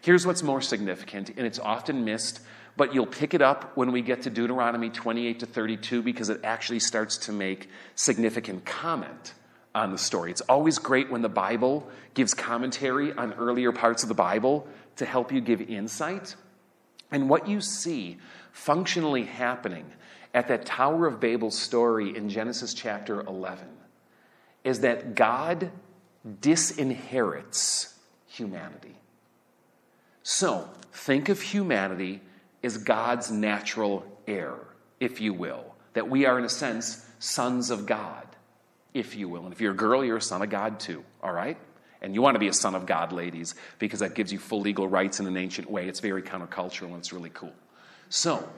Here's 0.00 0.26
what's 0.26 0.42
more 0.42 0.60
significant, 0.60 1.30
and 1.30 1.46
it's 1.46 1.58
often 1.58 2.04
missed, 2.04 2.40
but 2.76 2.92
you'll 2.92 3.06
pick 3.06 3.32
it 3.32 3.40
up 3.40 3.76
when 3.76 3.92
we 3.92 4.02
get 4.02 4.22
to 4.22 4.30
Deuteronomy 4.30 4.90
28 4.90 5.40
to 5.40 5.46
32 5.46 6.02
because 6.02 6.28
it 6.28 6.40
actually 6.44 6.80
starts 6.80 7.16
to 7.18 7.32
make 7.32 7.70
significant 7.94 8.64
comment 8.64 9.34
on 9.74 9.92
the 9.92 9.98
story. 9.98 10.30
It's 10.30 10.40
always 10.42 10.78
great 10.78 11.10
when 11.10 11.22
the 11.22 11.28
Bible 11.28 11.88
gives 12.14 12.34
commentary 12.34 13.12
on 13.12 13.32
earlier 13.34 13.72
parts 13.72 14.02
of 14.02 14.08
the 14.08 14.14
Bible 14.14 14.68
to 14.96 15.06
help 15.06 15.32
you 15.32 15.40
give 15.40 15.60
insight. 15.62 16.36
And 17.10 17.28
what 17.28 17.48
you 17.48 17.60
see 17.60 18.18
functionally 18.52 19.24
happening 19.24 19.90
at 20.34 20.48
that 20.48 20.66
Tower 20.66 21.06
of 21.06 21.20
Babel 21.20 21.50
story 21.50 22.14
in 22.14 22.28
Genesis 22.28 22.74
chapter 22.74 23.20
11 23.22 23.66
is 24.64 24.80
that 24.80 25.14
God 25.14 25.70
disinherits 26.40 27.94
humanity. 28.26 28.96
So, 30.22 30.68
think 30.92 31.28
of 31.28 31.40
humanity 31.40 32.20
as 32.62 32.78
God's 32.78 33.30
natural 33.30 34.04
heir, 34.26 34.54
if 34.98 35.20
you 35.20 35.32
will, 35.32 35.76
that 35.92 36.08
we 36.08 36.26
are, 36.26 36.38
in 36.38 36.44
a 36.44 36.48
sense, 36.48 37.06
sons 37.18 37.70
of 37.70 37.86
God 37.86 38.26
if 38.94 39.16
you 39.16 39.28
will. 39.28 39.44
And 39.44 39.52
if 39.52 39.60
you're 39.60 39.72
a 39.72 39.76
girl, 39.76 40.04
you're 40.04 40.16
a 40.16 40.22
son 40.22 40.40
of 40.40 40.48
God 40.48 40.80
too, 40.80 41.04
all 41.22 41.32
right? 41.32 41.58
And 42.00 42.14
you 42.14 42.22
want 42.22 42.36
to 42.36 42.38
be 42.38 42.48
a 42.48 42.52
son 42.52 42.74
of 42.74 42.86
God, 42.86 43.12
ladies, 43.12 43.54
because 43.78 44.00
that 44.00 44.14
gives 44.14 44.32
you 44.32 44.38
full 44.38 44.60
legal 44.60 44.86
rights 44.86 45.20
in 45.20 45.26
an 45.26 45.36
ancient 45.36 45.68
way. 45.68 45.88
It's 45.88 46.00
very 46.00 46.22
countercultural 46.22 46.88
and 46.88 46.96
it's 46.96 47.12
really 47.12 47.30
cool. 47.30 47.52
So, 48.08 48.48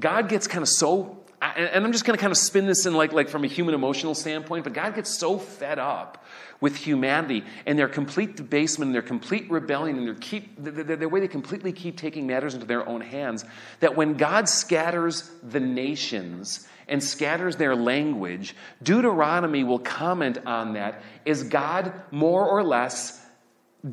God 0.00 0.28
gets 0.28 0.46
kind 0.46 0.62
of 0.62 0.68
so, 0.68 1.18
and 1.40 1.84
I'm 1.84 1.92
just 1.92 2.04
going 2.04 2.16
to 2.16 2.20
kind 2.20 2.32
of 2.32 2.38
spin 2.38 2.66
this 2.66 2.86
in 2.86 2.94
like, 2.94 3.12
like 3.12 3.28
from 3.28 3.44
a 3.44 3.46
human 3.46 3.74
emotional 3.74 4.14
standpoint, 4.14 4.64
but 4.64 4.72
God 4.72 4.94
gets 4.94 5.10
so 5.10 5.38
fed 5.38 5.78
up 5.78 6.24
with 6.60 6.76
humanity 6.76 7.44
and 7.66 7.78
their 7.78 7.88
complete 7.88 8.36
debasement 8.36 8.88
and 8.88 8.94
their 8.94 9.02
complete 9.02 9.50
rebellion 9.50 9.96
and 9.98 10.06
their, 10.06 10.14
keep, 10.14 10.62
their, 10.62 10.96
their 10.96 11.08
way 11.08 11.20
they 11.20 11.28
completely 11.28 11.72
keep 11.72 11.96
taking 11.96 12.26
matters 12.26 12.54
into 12.54 12.66
their 12.66 12.86
own 12.86 13.00
hands 13.00 13.44
that 13.80 13.96
when 13.96 14.14
God 14.14 14.48
scatters 14.48 15.30
the 15.42 15.60
nations 15.60 16.66
and 16.88 17.02
scatters 17.02 17.56
their 17.56 17.76
language, 17.76 18.54
Deuteronomy 18.82 19.64
will 19.64 19.78
comment 19.78 20.38
on 20.44 20.74
that. 20.74 21.02
Is 21.24 21.44
God 21.44 21.92
more 22.10 22.46
or 22.46 22.64
less 22.64 23.19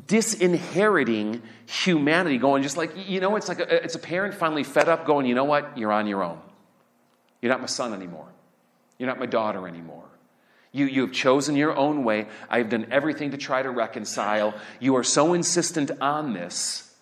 disinheriting 0.06 1.42
humanity, 1.66 2.38
going 2.38 2.62
just 2.62 2.76
like, 2.76 2.92
you 3.08 3.20
know, 3.20 3.36
it's 3.36 3.48
like 3.48 3.60
a, 3.60 3.84
it's 3.84 3.94
a 3.94 3.98
parent 3.98 4.34
finally 4.34 4.64
fed 4.64 4.88
up 4.88 5.06
going, 5.06 5.26
you 5.26 5.34
know 5.34 5.44
what, 5.44 5.76
you're 5.78 5.92
on 5.92 6.06
your 6.06 6.22
own. 6.22 6.40
You're 7.40 7.50
not 7.50 7.60
my 7.60 7.66
son 7.66 7.94
anymore. 7.94 8.28
You're 8.98 9.08
not 9.08 9.18
my 9.18 9.26
daughter 9.26 9.66
anymore. 9.66 10.04
You, 10.72 10.86
you 10.86 11.02
have 11.02 11.12
chosen 11.12 11.56
your 11.56 11.76
own 11.76 12.04
way. 12.04 12.26
I 12.50 12.58
have 12.58 12.68
done 12.68 12.88
everything 12.90 13.30
to 13.30 13.38
try 13.38 13.62
to 13.62 13.70
reconcile. 13.70 14.54
You 14.80 14.96
are 14.96 15.04
so 15.04 15.32
insistent 15.32 15.90
on 16.00 16.34
this. 16.34 16.94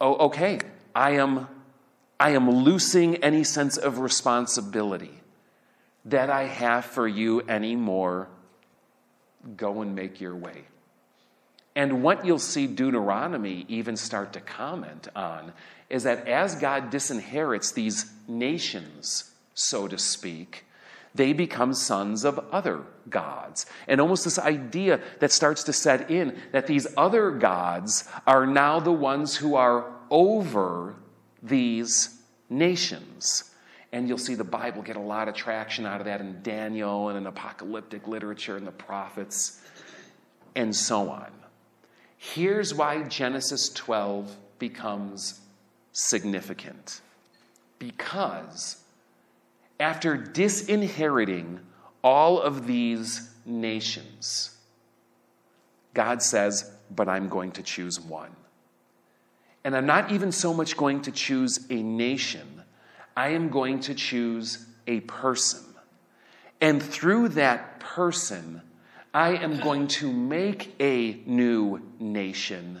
Oh, 0.00 0.26
okay. 0.26 0.60
I 0.94 1.12
am 1.12 1.48
I 2.20 2.30
am 2.30 2.48
losing 2.48 3.16
any 3.16 3.42
sense 3.42 3.76
of 3.76 3.98
responsibility 3.98 5.20
that 6.04 6.30
I 6.30 6.44
have 6.44 6.84
for 6.84 7.08
you 7.08 7.42
anymore. 7.48 8.28
Go 9.56 9.82
and 9.82 9.96
make 9.96 10.20
your 10.20 10.36
way. 10.36 10.66
And 11.74 12.02
what 12.02 12.24
you'll 12.24 12.38
see 12.38 12.66
Deuteronomy 12.66 13.64
even 13.68 13.96
start 13.96 14.34
to 14.34 14.40
comment 14.40 15.08
on 15.16 15.52
is 15.88 16.02
that 16.04 16.28
as 16.28 16.54
God 16.54 16.90
disinherits 16.90 17.72
these 17.72 18.10
nations, 18.28 19.30
so 19.54 19.88
to 19.88 19.98
speak, 19.98 20.64
they 21.14 21.32
become 21.32 21.74
sons 21.74 22.24
of 22.24 22.38
other 22.50 22.82
gods. 23.08 23.66
And 23.86 24.00
almost 24.00 24.24
this 24.24 24.38
idea 24.38 25.00
that 25.20 25.32
starts 25.32 25.64
to 25.64 25.72
set 25.72 26.10
in 26.10 26.38
that 26.52 26.66
these 26.66 26.86
other 26.96 27.30
gods 27.30 28.08
are 28.26 28.46
now 28.46 28.80
the 28.80 28.92
ones 28.92 29.36
who 29.36 29.54
are 29.54 29.92
over 30.10 30.94
these 31.42 32.18
nations. 32.48 33.50
And 33.92 34.08
you'll 34.08 34.16
see 34.16 34.34
the 34.34 34.44
Bible 34.44 34.80
get 34.80 34.96
a 34.96 35.00
lot 35.00 35.28
of 35.28 35.34
traction 35.34 35.84
out 35.84 36.00
of 36.00 36.06
that 36.06 36.20
in 36.20 36.42
Daniel 36.42 37.08
and 37.08 37.18
in 37.18 37.26
apocalyptic 37.26 38.08
literature 38.08 38.56
and 38.56 38.66
the 38.66 38.72
prophets 38.72 39.60
and 40.54 40.74
so 40.74 41.10
on. 41.10 41.30
Here's 42.24 42.72
why 42.72 43.02
Genesis 43.02 43.68
12 43.70 44.36
becomes 44.60 45.40
significant. 45.90 47.00
Because 47.80 48.76
after 49.80 50.16
disinheriting 50.16 51.58
all 52.04 52.40
of 52.40 52.68
these 52.68 53.28
nations, 53.44 54.56
God 55.94 56.22
says, 56.22 56.70
But 56.94 57.08
I'm 57.08 57.28
going 57.28 57.50
to 57.52 57.62
choose 57.64 57.98
one. 57.98 58.30
And 59.64 59.76
I'm 59.76 59.86
not 59.86 60.12
even 60.12 60.30
so 60.30 60.54
much 60.54 60.76
going 60.76 61.02
to 61.02 61.10
choose 61.10 61.66
a 61.70 61.82
nation, 61.82 62.62
I 63.16 63.30
am 63.30 63.48
going 63.48 63.80
to 63.80 63.96
choose 63.96 64.64
a 64.86 65.00
person. 65.00 65.64
And 66.60 66.80
through 66.80 67.30
that 67.30 67.80
person, 67.80 68.62
I 69.14 69.36
am 69.36 69.60
going 69.60 69.88
to 69.88 70.10
make 70.10 70.74
a 70.80 71.20
new 71.26 71.80
nation 71.98 72.80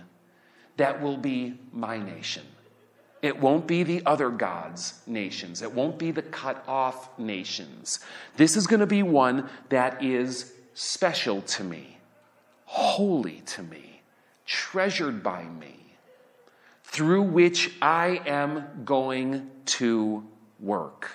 that 0.78 1.02
will 1.02 1.18
be 1.18 1.58
my 1.72 1.98
nation. 1.98 2.44
It 3.20 3.38
won't 3.38 3.66
be 3.66 3.82
the 3.82 4.04
other 4.06 4.30
gods' 4.30 5.00
nations. 5.06 5.62
It 5.62 5.72
won't 5.72 5.98
be 5.98 6.10
the 6.10 6.22
cut 6.22 6.64
off 6.66 7.16
nations. 7.18 8.00
This 8.36 8.56
is 8.56 8.66
going 8.66 8.80
to 8.80 8.86
be 8.86 9.02
one 9.02 9.48
that 9.68 10.02
is 10.02 10.52
special 10.74 11.42
to 11.42 11.62
me, 11.62 11.98
holy 12.64 13.42
to 13.46 13.62
me, 13.62 14.00
treasured 14.46 15.22
by 15.22 15.44
me, 15.44 15.96
through 16.82 17.22
which 17.22 17.74
I 17.80 18.22
am 18.26 18.84
going 18.84 19.50
to 19.66 20.26
work. 20.58 21.10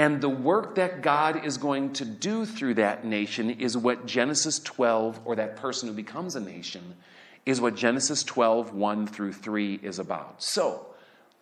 And 0.00 0.18
the 0.18 0.30
work 0.30 0.76
that 0.76 1.02
God 1.02 1.44
is 1.44 1.58
going 1.58 1.92
to 1.92 2.06
do 2.06 2.46
through 2.46 2.72
that 2.76 3.04
nation 3.04 3.50
is 3.50 3.76
what 3.76 4.06
Genesis 4.06 4.58
12, 4.60 5.20
or 5.26 5.36
that 5.36 5.56
person 5.56 5.90
who 5.90 5.94
becomes 5.94 6.36
a 6.36 6.40
nation, 6.40 6.96
is 7.44 7.60
what 7.60 7.76
Genesis 7.76 8.22
12, 8.22 8.72
1 8.72 9.06
through 9.06 9.34
3 9.34 9.78
is 9.82 9.98
about. 9.98 10.42
So, 10.42 10.86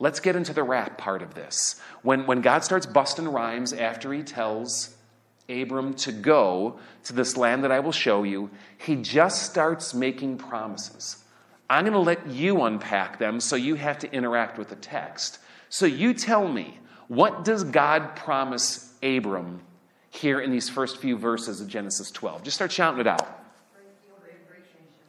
let's 0.01 0.19
get 0.19 0.35
into 0.35 0.53
the 0.53 0.65
rap 0.65 0.99
part 0.99 1.23
of 1.23 1.35
this. 1.35 1.81
When, 2.03 2.27
when 2.27 2.41
God 2.41 2.65
starts 2.65 2.85
busting 2.85 3.29
rhymes 3.29 3.73
after 3.73 4.13
he 4.13 4.25
tells 4.25 4.97
Abram 5.49 5.95
to 5.95 6.11
go 6.11 6.81
to 7.05 7.13
this 7.13 7.37
land 7.37 7.63
that 7.63 7.71
I 7.71 7.79
will 7.79 7.93
show 7.93 8.25
you, 8.25 8.51
he 8.77 8.97
just 8.97 9.45
starts 9.45 9.95
making 9.95 10.37
promises. 10.37 11.23
I'm 11.71 11.85
going 11.85 11.93
to 11.93 12.01
let 12.01 12.27
you 12.27 12.63
unpack 12.63 13.21
them 13.21 13.39
so 13.39 13.55
you 13.55 13.77
have 13.77 14.01
to 14.01 14.13
interact 14.13 14.59
with 14.59 14.69
the 14.69 14.75
text. 14.75 15.39
So 15.69 15.87
you 15.87 16.13
tell 16.13 16.49
me, 16.49 16.81
what 17.09 17.45
does 17.45 17.65
God 17.65 18.17
promise 18.17 18.93
Abram 19.03 19.61
here 20.11 20.41
in 20.41 20.51
these 20.51 20.69
first 20.69 20.99
few 20.99 21.17
verses 21.17 21.61
of 21.61 21.69
Genesis 21.69 22.11
12? 22.11 22.43
Just 22.43 22.55
start 22.57 22.71
shouting 22.71 23.01
it 23.01 23.07
out. 23.07 23.27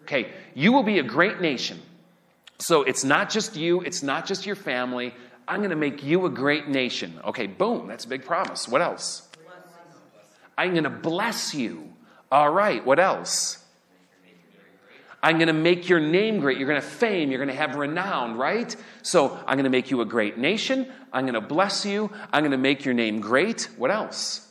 Okay, 0.03 0.31
you 0.55 0.71
will 0.71 0.83
be 0.83 0.99
a 0.99 1.03
great 1.03 1.39
nation. 1.39 1.79
So 2.57 2.83
it's 2.83 3.03
not 3.03 3.29
just 3.29 3.55
you, 3.55 3.81
it's 3.81 4.01
not 4.01 4.25
just 4.25 4.45
your 4.45 4.55
family. 4.55 5.13
I'm 5.47 5.59
going 5.59 5.69
to 5.69 5.75
make 5.75 6.03
you 6.03 6.25
a 6.25 6.29
great 6.29 6.67
nation. 6.67 7.19
Okay, 7.25 7.47
boom, 7.47 7.87
that's 7.87 8.05
a 8.05 8.07
big 8.07 8.25
promise. 8.25 8.67
What 8.67 8.81
else? 8.81 9.27
I'm 10.57 10.71
going 10.71 10.83
to 10.83 10.89
bless 10.89 11.53
you. 11.53 11.93
All 12.31 12.49
right, 12.49 12.85
what 12.85 12.99
else? 12.99 13.63
I'm 15.21 15.37
going 15.37 15.47
to 15.47 15.53
make 15.53 15.89
your 15.89 15.99
name 15.99 16.39
great. 16.39 16.57
You're 16.57 16.67
going 16.67 16.81
to 16.81 16.87
fame. 16.87 17.29
You're 17.29 17.43
going 17.43 17.55
to 17.55 17.61
have 17.61 17.75
renown, 17.75 18.37
right? 18.37 18.73
So 19.01 19.37
I'm 19.45 19.55
going 19.57 19.65
to 19.65 19.69
make 19.69 19.91
you 19.91 20.01
a 20.01 20.05
great 20.05 20.37
nation. 20.37 20.89
I'm 21.11 21.25
going 21.25 21.33
to 21.33 21.41
bless 21.41 21.85
you. 21.85 22.09
I'm 22.31 22.41
going 22.41 22.51
to 22.51 22.57
make 22.57 22.85
your 22.85 22.93
name 22.93 23.19
great. 23.19 23.69
What 23.77 23.91
else? 23.91 24.47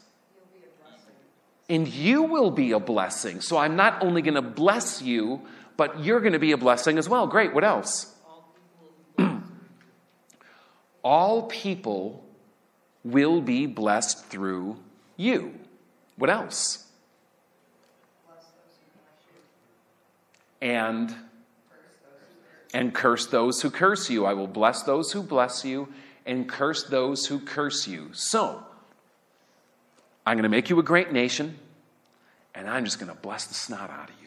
And 1.70 1.88
you 1.88 2.22
will 2.22 2.50
be 2.50 2.72
a 2.72 2.80
blessing. 2.80 3.40
So 3.40 3.56
I'm 3.56 3.76
not 3.76 4.02
only 4.02 4.22
going 4.22 4.34
to 4.34 4.42
bless 4.42 5.02
you, 5.02 5.42
but 5.76 6.02
you're 6.02 6.20
going 6.20 6.32
to 6.32 6.38
be 6.38 6.52
a 6.52 6.56
blessing 6.56 6.98
as 6.98 7.08
well. 7.08 7.26
Great. 7.26 7.54
What 7.54 7.64
else? 7.64 8.14
All 11.02 11.42
people 11.44 12.24
will 13.04 13.40
be 13.40 13.66
blessed 13.66 14.26
through 14.26 14.76
you. 15.16 15.54
What 16.16 16.30
else? 16.30 16.87
And 20.60 21.14
and 22.74 22.92
curse 22.94 23.26
those 23.26 23.62
who 23.62 23.70
curse 23.70 24.10
you. 24.10 24.26
I 24.26 24.34
will 24.34 24.46
bless 24.46 24.82
those 24.82 25.12
who 25.12 25.22
bless 25.22 25.64
you 25.64 25.88
and 26.26 26.48
curse 26.48 26.84
those 26.84 27.26
who 27.26 27.40
curse 27.40 27.88
you. 27.88 28.10
So, 28.12 28.62
I'm 30.26 30.36
going 30.36 30.42
to 30.42 30.50
make 30.50 30.68
you 30.68 30.78
a 30.78 30.82
great 30.82 31.10
nation, 31.10 31.58
and 32.54 32.68
I'm 32.68 32.84
just 32.84 32.98
going 32.98 33.10
to 33.10 33.18
bless 33.18 33.46
the 33.46 33.54
snot 33.54 33.88
out 33.88 34.10
of 34.10 34.16
you 34.16 34.17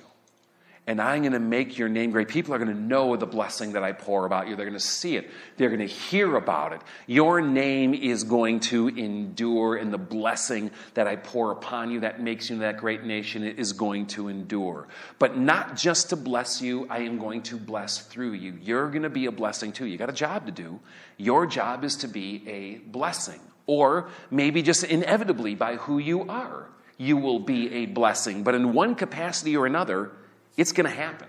and 0.88 1.00
I'm 1.00 1.22
going 1.22 1.34
to 1.34 1.40
make 1.40 1.78
your 1.78 1.90
name 1.90 2.10
great. 2.10 2.28
People 2.28 2.56
are 2.56 2.58
going 2.58 2.76
to 2.76 2.82
know 2.82 3.16
the 3.16 3.28
blessing 3.28 3.74
that 3.74 3.84
I 3.84 3.92
pour 3.92 4.26
about 4.26 4.48
you. 4.48 4.56
They're 4.56 4.66
going 4.66 4.78
to 4.78 4.80
see 4.80 5.16
it, 5.16 5.30
they're 5.58 5.70
going 5.70 5.80
to 5.80 5.86
hear 5.86 6.36
about 6.36 6.74
it. 6.74 6.82
Your 7.06 7.40
name 7.40 7.94
is 7.94 8.24
going 8.24 8.62
to 8.62 8.88
endure, 8.88 9.76
and 9.76 9.94
the 9.94 10.00
blessing 10.00 10.72
that 10.96 11.08
I 11.08 11.18
pour 11.18 11.52
upon 11.52 11.92
you 11.92 12.00
that 12.00 12.22
makes 12.22 12.50
you 12.50 12.60
that 12.60 12.78
great 12.78 13.04
nation 13.04 13.44
is 13.44 13.74
going 13.74 14.08
to 14.08 14.28
endure. 14.28 14.88
But 15.20 15.38
not 15.38 15.76
just 15.76 16.10
to 16.10 16.16
bless 16.16 16.62
you, 16.62 16.88
I 16.90 17.00
am 17.00 17.20
going 17.20 17.44
to 17.44 17.58
bless 17.58 18.00
through 18.00 18.34
you. 18.34 18.58
You're 18.62 18.90
going 18.90 19.04
to 19.04 19.10
be 19.10 19.28
a 19.28 19.32
blessing 19.32 19.72
too. 19.72 19.86
You 19.86 19.98
got 19.98 20.10
a 20.10 20.14
job 20.14 20.48
to 20.48 20.52
do. 20.52 20.80
Your 21.18 21.46
job 21.46 21.84
is 21.84 21.98
to 21.98 22.08
be 22.08 22.44
a 22.48 22.78
blessing, 22.90 23.40
or 23.68 24.10
maybe 24.32 24.64
just 24.64 24.84
inevitably 24.84 25.54
by 25.54 25.76
who 25.76 26.00
you 26.00 26.28
are. 26.28 26.68
You 26.98 27.18
will 27.18 27.40
be 27.40 27.72
a 27.74 27.86
blessing. 27.86 28.44
But 28.44 28.56
in 28.56 28.74
one 28.74 28.96
capacity 28.96 29.56
or 29.58 29.66
another, 29.66 30.12
it's 30.58 30.72
going 30.72 30.90
to 30.90 30.96
happen. 30.96 31.28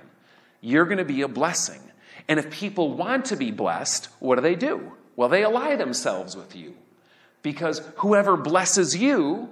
You're 0.61 0.85
going 0.85 0.99
to 0.99 1.05
be 1.05 1.23
a 1.23 1.29
blessing. 1.29 1.81
And 2.29 2.39
if 2.39 2.51
people 2.51 2.95
want 2.95 3.27
to 3.27 3.37
be 3.37 3.51
blessed, 3.51 4.09
what 4.21 4.37
do 4.37 4.43
they 4.43 4.55
do? 4.55 4.93
Well, 5.17 5.29
they 5.29 5.45
ally 5.45 5.77
themselves 5.77 6.37
with 6.37 6.55
you. 6.57 6.75
Because 7.43 7.83
whoever 7.97 8.37
blesses 8.37 8.97
you, 8.97 9.49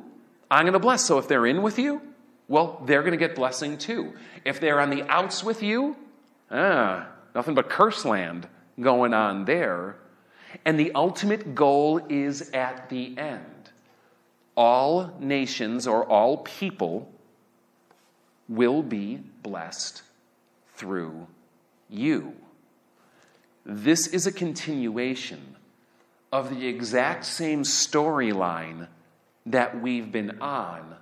I'm 0.51 0.65
going 0.65 0.73
to 0.75 0.79
bless. 0.79 1.05
So 1.05 1.19
if 1.19 1.29
they're 1.29 1.47
in 1.47 1.63
with 1.63 1.79
you, 1.79 2.01
well, 2.49 2.83
they're 2.85 3.03
going 3.03 3.13
to 3.13 3.19
get 3.19 3.35
blessing 3.35 3.79
too. 3.79 4.13
If 4.45 4.61
they're 4.61 4.81
on 4.81 4.91
the 4.91 5.03
outs 5.05 5.45
with 5.45 5.63
you, 5.63 5.97
ah, 6.51 7.07
nothing 7.35 7.55
but 7.55 7.69
curse 7.69 8.05
land 8.05 8.49
going 8.81 9.15
on 9.15 9.45
there. 9.45 9.97
And 10.65 10.79
the 10.79 10.93
ultimate 10.95 11.55
goal 11.55 12.01
is 12.09 12.51
at 12.51 12.89
the 12.89 13.17
end. 13.19 13.45
All 14.57 15.15
nations 15.21 15.87
or 15.87 16.05
all 16.05 16.39
people 16.39 17.11
will 18.51 18.83
be 18.83 19.17
blessed 19.43 20.03
through 20.75 21.29
you. 21.89 22.35
This 23.65 24.09
is 24.09 24.27
a 24.27 24.33
continuation 24.33 25.57
of 26.33 26.51
the 26.51 26.67
exact 26.67 27.25
same 27.25 27.63
storyline 27.63 28.89
that 29.47 29.81
we've 29.81 30.11
been 30.11 30.41
on, 30.41 30.97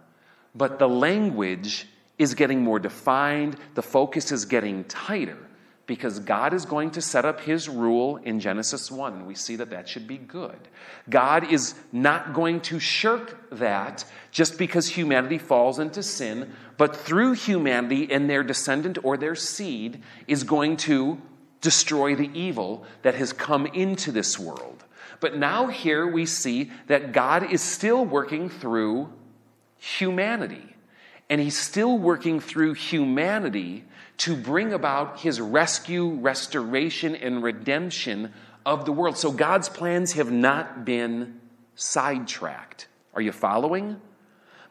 but 0.54 0.78
the 0.78 0.88
language 0.88 1.86
is 2.18 2.34
getting 2.34 2.62
more 2.62 2.78
defined, 2.78 3.56
the 3.74 3.82
focus 3.82 4.30
is 4.30 4.44
getting 4.44 4.84
tighter 4.84 5.47
because 5.88 6.20
God 6.20 6.52
is 6.52 6.66
going 6.66 6.90
to 6.92 7.00
set 7.00 7.24
up 7.24 7.40
his 7.40 7.66
rule 7.66 8.18
in 8.18 8.40
Genesis 8.40 8.90
1, 8.90 9.14
and 9.14 9.26
we 9.26 9.34
see 9.34 9.56
that 9.56 9.70
that 9.70 9.88
should 9.88 10.06
be 10.06 10.18
good. 10.18 10.68
God 11.08 11.50
is 11.50 11.74
not 11.92 12.34
going 12.34 12.60
to 12.60 12.78
shirk 12.78 13.48
that 13.52 14.04
just 14.30 14.58
because 14.58 14.86
humanity 14.86 15.38
falls 15.38 15.78
into 15.78 16.02
sin, 16.02 16.52
but 16.76 16.94
through 16.94 17.32
humanity 17.32 18.06
and 18.12 18.28
their 18.28 18.42
descendant 18.42 18.98
or 19.02 19.16
their 19.16 19.34
seed 19.34 20.02
is 20.26 20.44
going 20.44 20.76
to 20.76 21.20
destroy 21.62 22.14
the 22.14 22.30
evil 22.38 22.84
that 23.00 23.14
has 23.14 23.32
come 23.32 23.64
into 23.64 24.12
this 24.12 24.38
world. 24.38 24.84
But 25.20 25.38
now 25.38 25.68
here 25.68 26.06
we 26.06 26.26
see 26.26 26.70
that 26.88 27.12
God 27.12 27.50
is 27.50 27.62
still 27.62 28.04
working 28.04 28.50
through 28.50 29.10
humanity. 29.78 30.76
And 31.30 31.40
he's 31.40 31.58
still 31.58 31.98
working 31.98 32.40
through 32.40 32.74
humanity 32.74 33.84
to 34.18 34.34
bring 34.34 34.72
about 34.72 35.20
his 35.20 35.40
rescue, 35.40 36.08
restoration, 36.08 37.14
and 37.14 37.42
redemption 37.42 38.32
of 38.64 38.84
the 38.84 38.92
world. 38.92 39.16
So 39.16 39.30
God's 39.30 39.68
plans 39.68 40.12
have 40.12 40.30
not 40.30 40.84
been 40.84 41.40
sidetracked. 41.74 42.88
Are 43.14 43.22
you 43.22 43.32
following? 43.32 44.00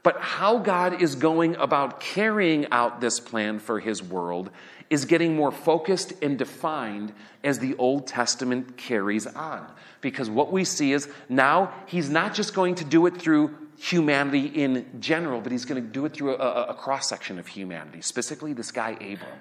But 0.03 0.21
how 0.21 0.59
God 0.59 1.01
is 1.01 1.15
going 1.15 1.55
about 1.55 1.99
carrying 1.99 2.67
out 2.71 3.01
this 3.01 3.19
plan 3.19 3.59
for 3.59 3.79
his 3.79 4.01
world 4.01 4.49
is 4.89 5.05
getting 5.05 5.35
more 5.35 5.51
focused 5.51 6.13
and 6.21 6.37
defined 6.37 7.11
as 7.43 7.59
the 7.59 7.75
Old 7.75 8.07
Testament 8.07 8.77
carries 8.77 9.27
on. 9.27 9.69
Because 9.99 10.29
what 10.29 10.51
we 10.51 10.63
see 10.63 10.93
is 10.93 11.09
now 11.27 11.73
he's 11.87 12.09
not 12.09 12.33
just 12.33 12.53
going 12.53 12.75
to 12.75 12.85
do 12.85 13.05
it 13.05 13.17
through 13.17 13.55
humanity 13.79 14.47
in 14.47 14.99
general, 14.99 15.41
but 15.41 15.51
he's 15.51 15.65
going 15.65 15.81
to 15.81 15.87
do 15.87 16.05
it 16.05 16.13
through 16.13 16.35
a, 16.35 16.65
a 16.65 16.73
cross 16.73 17.07
section 17.07 17.37
of 17.37 17.47
humanity, 17.47 18.01
specifically 18.01 18.53
this 18.53 18.71
guy 18.71 18.91
Abram. 18.91 19.39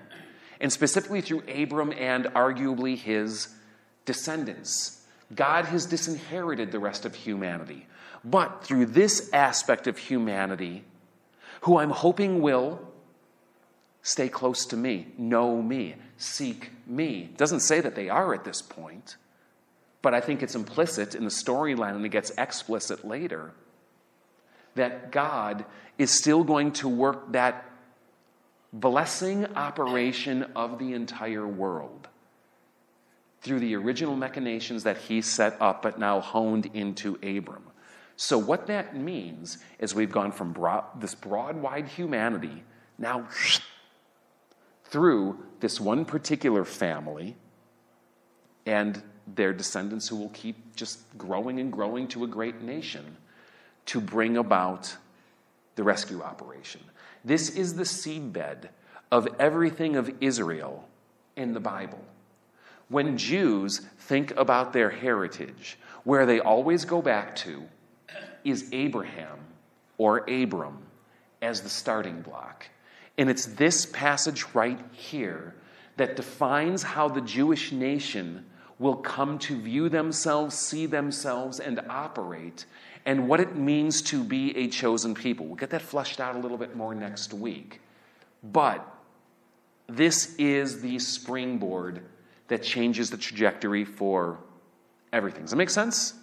And 0.61 0.73
specifically 0.73 1.21
through 1.21 1.43
Abram 1.49 1.93
and 1.93 2.27
arguably 2.27 2.97
his 2.97 3.49
descendants. 4.05 5.03
God 5.35 5.67
has 5.67 5.87
disinherited 5.87 6.73
the 6.73 6.79
rest 6.79 7.05
of 7.05 7.15
humanity. 7.15 7.87
But 8.25 8.65
through 8.65 8.87
this 8.87 9.31
aspect 9.33 9.87
of 9.87 9.99
humanity, 9.99 10.85
who 11.63 11.79
I'm 11.79 11.91
hoping 11.91 12.41
will 12.41 12.81
stay 14.03 14.29
close 14.29 14.65
to 14.67 14.77
me, 14.77 15.09
know 15.19 15.61
me, 15.61 15.97
seek 16.17 16.71
me. 16.87 17.31
Doesn't 17.37 17.61
say 17.61 17.81
that 17.81 17.95
they 17.95 18.09
are 18.09 18.35
at 18.35 18.45
this 18.45 18.63
point, 18.63 19.17
but 20.01 20.15
I 20.15 20.21
think 20.21 20.43
it's 20.43 20.55
implicit 20.55 21.15
in 21.15 21.25
the 21.25 21.31
storyline 21.31 21.97
and 21.97 22.05
it 22.05 22.11
gets 22.11 22.31
explicit 22.39 23.05
later 23.05 23.53
that 24.77 25.11
God 25.11 25.65
is 25.99 26.11
still 26.11 26.45
going 26.45 26.73
to 26.73 26.89
work 26.89 27.33
that 27.33 27.65
blessing 28.73 29.47
operation 29.57 30.45
of 30.55 30.79
the 30.79 30.93
entire 30.93 31.47
world 31.47 32.09
through 33.41 33.61
the 33.61 33.75
original 33.75 34.17
machinations 34.17 34.85
that 34.85 34.97
he 34.97 35.23
set 35.23 35.57
up 35.61 35.83
but 35.83 35.99
now 35.99 36.21
honed 36.21 36.67
into 36.75 37.15
Abram. 37.23 37.65
So, 38.17 38.39
what 38.39 38.67
that 38.69 38.97
means 38.97 39.59
is 39.79 39.95
we've 39.95 40.13
gone 40.13 40.33
from 40.33 40.53
broad, 40.53 40.85
this 41.01 41.15
broad, 41.15 41.57
wide 41.57 41.87
humanity 41.87 42.65
now 42.99 43.29
through 44.85 45.39
this 45.61 45.81
one 45.81 46.05
particular 46.05 46.65
family 46.65 47.37
and 48.65 49.03
their 49.35 49.53
descendants 49.53 50.09
who 50.09 50.17
will 50.17 50.31
keep 50.31 50.77
just 50.77 51.01
growing 51.19 51.61
and 51.61 51.73
growing 51.73 52.09
to 52.09 52.25
a 52.25 52.27
great 52.27 52.63
nation 52.63 53.17
to 53.87 54.01
bring 54.01 54.37
about 54.37 54.95
the 55.77 55.83
rescue 55.83 56.23
operation. 56.23 56.81
This 57.25 57.51
is 57.51 57.75
the 57.75 57.85
seedbed 57.85 58.69
of 59.11 59.29
everything 59.39 59.97
of 59.97 60.11
Israel 60.21 60.89
in 61.37 61.53
the 61.53 61.61
Bible. 61.61 62.03
When 62.89 63.19
Jews 63.19 63.81
think 63.99 64.37
about 64.37 64.73
their 64.73 64.91
heritage, 64.91 65.79
where 66.05 66.25
they 66.27 66.41
always 66.41 66.85
go 66.85 67.03
back 67.03 67.35
to 67.37 67.65
is 68.45 68.69
Abraham 68.73 69.39
or 69.99 70.19
Abram 70.31 70.79
as 71.43 71.63
the 71.63 71.69
starting 71.69 72.23
block. 72.23 72.69
And 73.19 73.29
it's 73.29 73.47
this 73.47 73.87
passage 73.87 74.45
right 74.55 74.79
here 74.93 75.55
that 75.97 76.17
defines 76.17 76.83
how 76.83 77.09
the 77.09 77.21
Jewish 77.23 77.73
nation 77.73 78.45
will 78.79 78.97
come 78.97 79.39
to 79.39 79.59
view 79.59 79.89
themselves, 79.89 80.55
see 80.55 80.87
themselves, 80.87 81.59
and 81.61 81.81
operate, 81.89 82.67
and 83.07 83.29
what 83.29 83.39
it 83.41 83.55
means 83.55 84.03
to 84.03 84.23
be 84.23 84.55
a 84.57 84.69
chosen 84.69 85.15
people. 85.15 85.47
We'll 85.47 85.55
get 85.55 85.71
that 85.71 85.81
fleshed 85.81 86.21
out 86.21 86.35
a 86.35 86.39
little 86.39 86.59
bit 86.59 86.77
more 86.77 86.95
next 86.95 87.33
week. 87.33 87.81
But 88.43 88.87
this 89.89 90.35
is 90.37 90.83
the 90.83 90.99
springboard 90.99 92.03
that 92.49 92.63
changes 92.63 93.09
the 93.09 93.17
trajectory 93.17 93.85
for 93.85 94.39
everything. 95.13 95.43
Does 95.43 95.51
that 95.51 95.57
make 95.57 95.71
sense? 95.71 96.15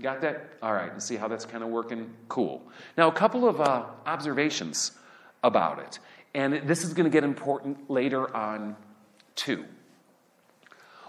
Got 0.00 0.22
that? 0.22 0.54
All 0.62 0.72
right, 0.72 0.90
and 0.90 1.02
see 1.02 1.16
how 1.16 1.28
that's 1.28 1.44
kind 1.44 1.62
of 1.62 1.70
working? 1.70 2.10
Cool. 2.28 2.62
Now, 2.98 3.08
a 3.08 3.12
couple 3.12 3.48
of 3.48 3.60
uh, 3.60 3.84
observations 4.04 4.92
about 5.44 5.78
it. 5.78 5.98
And 6.34 6.68
this 6.68 6.84
is 6.84 6.92
going 6.92 7.04
to 7.04 7.10
get 7.10 7.24
important 7.24 7.90
later 7.90 8.34
on, 8.34 8.76
too. 9.36 9.64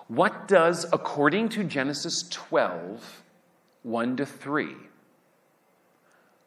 What 0.08 0.48
does, 0.48 0.86
according 0.94 1.50
to 1.50 1.66
Genesis 1.66 2.24
12, 2.30 3.24
1 3.84 4.18
to 4.18 4.26
3, 4.26 4.76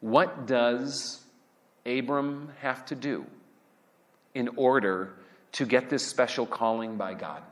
what 0.01 0.47
does 0.47 1.21
Abram 1.87 2.51
have 2.61 2.85
to 2.87 2.95
do 2.95 3.27
in 4.35 4.49
order 4.57 5.13
to 5.53 5.67
get 5.67 5.91
this 5.91 6.07
special 6.07 6.47
calling 6.47 6.97
by 6.97 7.15
God? 7.15 7.43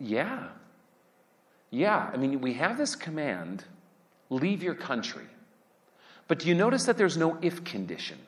Yeah. 0.00 0.48
Yeah. 1.70 2.10
I 2.12 2.16
mean, 2.16 2.40
we 2.40 2.54
have 2.54 2.78
this 2.78 2.94
command 2.94 3.64
leave 4.30 4.62
your 4.62 4.74
country. 4.74 5.24
But 6.28 6.40
do 6.40 6.48
you 6.48 6.54
notice 6.54 6.84
that 6.84 6.96
there's 6.96 7.16
no 7.16 7.38
if 7.40 7.64
condition 7.64 8.18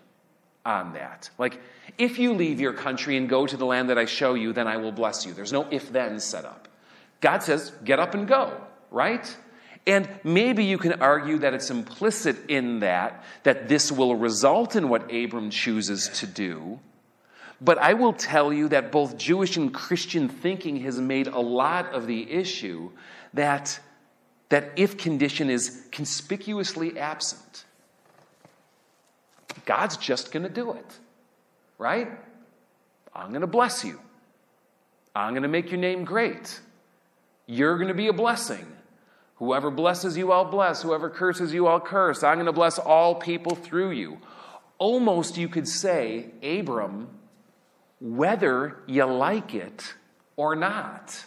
on 0.64 0.94
that? 0.94 1.30
Like, 1.38 1.60
if 1.98 2.18
you 2.18 2.32
leave 2.32 2.60
your 2.60 2.72
country 2.72 3.16
and 3.16 3.28
go 3.28 3.46
to 3.46 3.56
the 3.56 3.66
land 3.66 3.90
that 3.90 3.98
I 3.98 4.06
show 4.06 4.34
you, 4.34 4.52
then 4.52 4.66
I 4.66 4.78
will 4.78 4.92
bless 4.92 5.24
you. 5.26 5.32
There's 5.32 5.52
no 5.52 5.68
if 5.70 5.92
then 5.92 6.18
set 6.18 6.44
up. 6.44 6.66
God 7.20 7.42
says, 7.42 7.72
get 7.84 7.98
up 7.98 8.14
and 8.14 8.26
go, 8.26 8.60
right? 8.90 9.36
And 9.86 10.08
maybe 10.24 10.64
you 10.64 10.78
can 10.78 11.00
argue 11.02 11.38
that 11.38 11.54
it's 11.54 11.70
implicit 11.70 12.36
in 12.48 12.80
that, 12.80 13.24
that 13.42 13.68
this 13.68 13.90
will 13.90 14.14
result 14.14 14.76
in 14.76 14.88
what 14.88 15.12
Abram 15.14 15.50
chooses 15.50 16.08
to 16.20 16.26
do. 16.26 16.80
But 17.60 17.78
I 17.78 17.94
will 17.94 18.12
tell 18.12 18.52
you 18.52 18.68
that 18.68 18.90
both 18.90 19.18
Jewish 19.18 19.56
and 19.56 19.72
Christian 19.72 20.28
thinking 20.28 20.76
has 20.82 20.98
made 20.98 21.26
a 21.26 21.40
lot 21.40 21.92
of 21.92 22.06
the 22.06 22.30
issue 22.30 22.90
that 23.34 23.78
that 24.50 24.72
if 24.76 24.98
condition 24.98 25.48
is 25.48 25.86
conspicuously 25.90 26.98
absent. 26.98 27.64
God's 29.64 29.96
just 29.96 30.32
going 30.32 30.42
to 30.42 30.48
do 30.48 30.72
it, 30.72 30.98
right? 31.78 32.08
I'm 33.14 33.30
going 33.30 33.40
to 33.40 33.46
bless 33.46 33.84
you. 33.84 33.98
I'm 35.14 35.32
going 35.32 35.44
to 35.44 35.48
make 35.48 35.70
your 35.70 35.80
name 35.80 36.04
great. 36.04 36.60
You're 37.50 37.78
going 37.78 37.88
to 37.88 37.94
be 37.94 38.06
a 38.06 38.12
blessing. 38.12 38.64
Whoever 39.34 39.72
blesses 39.72 40.16
you, 40.16 40.30
I'll 40.30 40.44
bless. 40.44 40.82
Whoever 40.82 41.10
curses 41.10 41.52
you, 41.52 41.66
I'll 41.66 41.80
curse. 41.80 42.22
I'm 42.22 42.36
going 42.36 42.46
to 42.46 42.52
bless 42.52 42.78
all 42.78 43.16
people 43.16 43.56
through 43.56 43.90
you. 43.90 44.18
Almost 44.78 45.36
you 45.36 45.48
could 45.48 45.66
say, 45.66 46.26
Abram, 46.44 47.08
whether 48.00 48.78
you 48.86 49.04
like 49.04 49.52
it 49.52 49.94
or 50.36 50.54
not. 50.54 51.24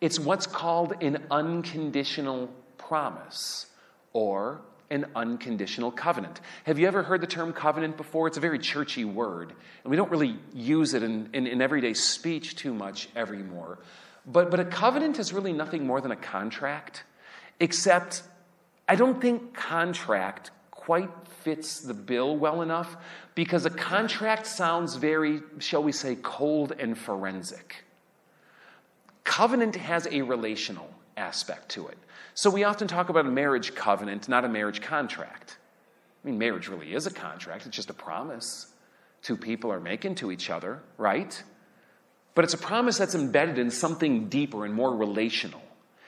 It's 0.00 0.18
what's 0.18 0.46
called 0.46 0.94
an 1.02 1.22
unconditional 1.30 2.48
promise 2.78 3.66
or 4.14 4.62
an 4.88 5.04
unconditional 5.14 5.90
covenant. 5.92 6.40
Have 6.64 6.78
you 6.78 6.86
ever 6.86 7.02
heard 7.02 7.20
the 7.20 7.26
term 7.26 7.52
covenant 7.52 7.98
before? 7.98 8.28
It's 8.28 8.38
a 8.38 8.40
very 8.40 8.58
churchy 8.58 9.04
word, 9.04 9.52
and 9.84 9.90
we 9.90 9.96
don't 9.98 10.10
really 10.10 10.38
use 10.54 10.94
it 10.94 11.02
in, 11.02 11.28
in, 11.34 11.46
in 11.46 11.60
everyday 11.60 11.92
speech 11.92 12.56
too 12.56 12.72
much 12.72 13.10
anymore. 13.14 13.78
But, 14.26 14.50
but 14.50 14.60
a 14.60 14.64
covenant 14.64 15.18
is 15.18 15.32
really 15.32 15.52
nothing 15.52 15.86
more 15.86 16.00
than 16.00 16.12
a 16.12 16.16
contract, 16.16 17.04
except 17.60 18.22
I 18.88 18.94
don't 18.94 19.20
think 19.20 19.54
contract 19.54 20.50
quite 20.70 21.10
fits 21.40 21.80
the 21.80 21.94
bill 21.94 22.36
well 22.36 22.62
enough 22.62 22.96
because 23.34 23.64
a 23.64 23.70
contract 23.70 24.46
sounds 24.46 24.96
very, 24.96 25.40
shall 25.58 25.82
we 25.82 25.92
say, 25.92 26.16
cold 26.22 26.72
and 26.78 26.96
forensic. 26.96 27.84
Covenant 29.24 29.76
has 29.76 30.06
a 30.10 30.22
relational 30.22 30.92
aspect 31.16 31.68
to 31.70 31.88
it. 31.88 31.98
So 32.34 32.50
we 32.50 32.64
often 32.64 32.88
talk 32.88 33.08
about 33.08 33.26
a 33.26 33.30
marriage 33.30 33.74
covenant, 33.74 34.28
not 34.28 34.44
a 34.44 34.48
marriage 34.48 34.80
contract. 34.80 35.58
I 36.22 36.28
mean, 36.28 36.38
marriage 36.38 36.68
really 36.68 36.94
is 36.94 37.06
a 37.06 37.10
contract, 37.10 37.66
it's 37.66 37.76
just 37.76 37.90
a 37.90 37.94
promise 37.94 38.72
two 39.22 39.36
people 39.36 39.72
are 39.72 39.80
making 39.80 40.16
to 40.16 40.30
each 40.30 40.50
other, 40.50 40.82
right? 40.98 41.42
But 42.34 42.44
it's 42.44 42.54
a 42.54 42.58
promise 42.58 42.98
that's 42.98 43.14
embedded 43.14 43.58
in 43.58 43.70
something 43.70 44.28
deeper 44.28 44.64
and 44.64 44.74
more 44.74 44.94
relational. 44.94 45.62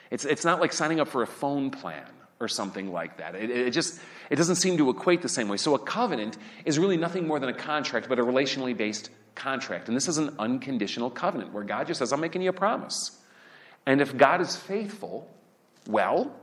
It's, 0.09 0.25
it's 0.25 0.45
not 0.45 0.59
like 0.59 0.73
signing 0.73 0.99
up 0.99 1.07
for 1.07 1.21
a 1.21 1.27
phone 1.27 1.71
plan 1.71 2.05
or 2.39 2.47
something 2.47 2.91
like 2.91 3.17
that. 3.17 3.35
It, 3.35 3.49
it, 3.49 3.71
just 3.71 3.99
it 4.29 4.35
doesn't 4.35 4.55
seem 4.55 4.77
to 4.77 4.89
equate 4.89 5.21
the 5.21 5.29
same 5.29 5.47
way. 5.47 5.57
So 5.57 5.75
a 5.75 5.79
covenant 5.79 6.37
is 6.65 6.79
really 6.79 6.97
nothing 6.97 7.27
more 7.27 7.39
than 7.39 7.49
a 7.49 7.53
contract, 7.53 8.09
but 8.09 8.19
a 8.19 8.23
relationally 8.23 8.75
based 8.75 9.09
contract. 9.35 9.87
And 9.87 9.95
this 9.95 10.07
is 10.07 10.17
an 10.17 10.35
unconditional 10.39 11.09
covenant 11.09 11.53
where 11.53 11.63
God 11.63 11.87
just 11.87 11.99
says, 11.99 12.11
I'm 12.11 12.21
making 12.21 12.41
you 12.41 12.49
a 12.49 12.53
promise. 12.53 13.19
And 13.85 14.01
if 14.01 14.17
God 14.17 14.41
is 14.41 14.55
faithful, 14.55 15.29
well, 15.87 16.35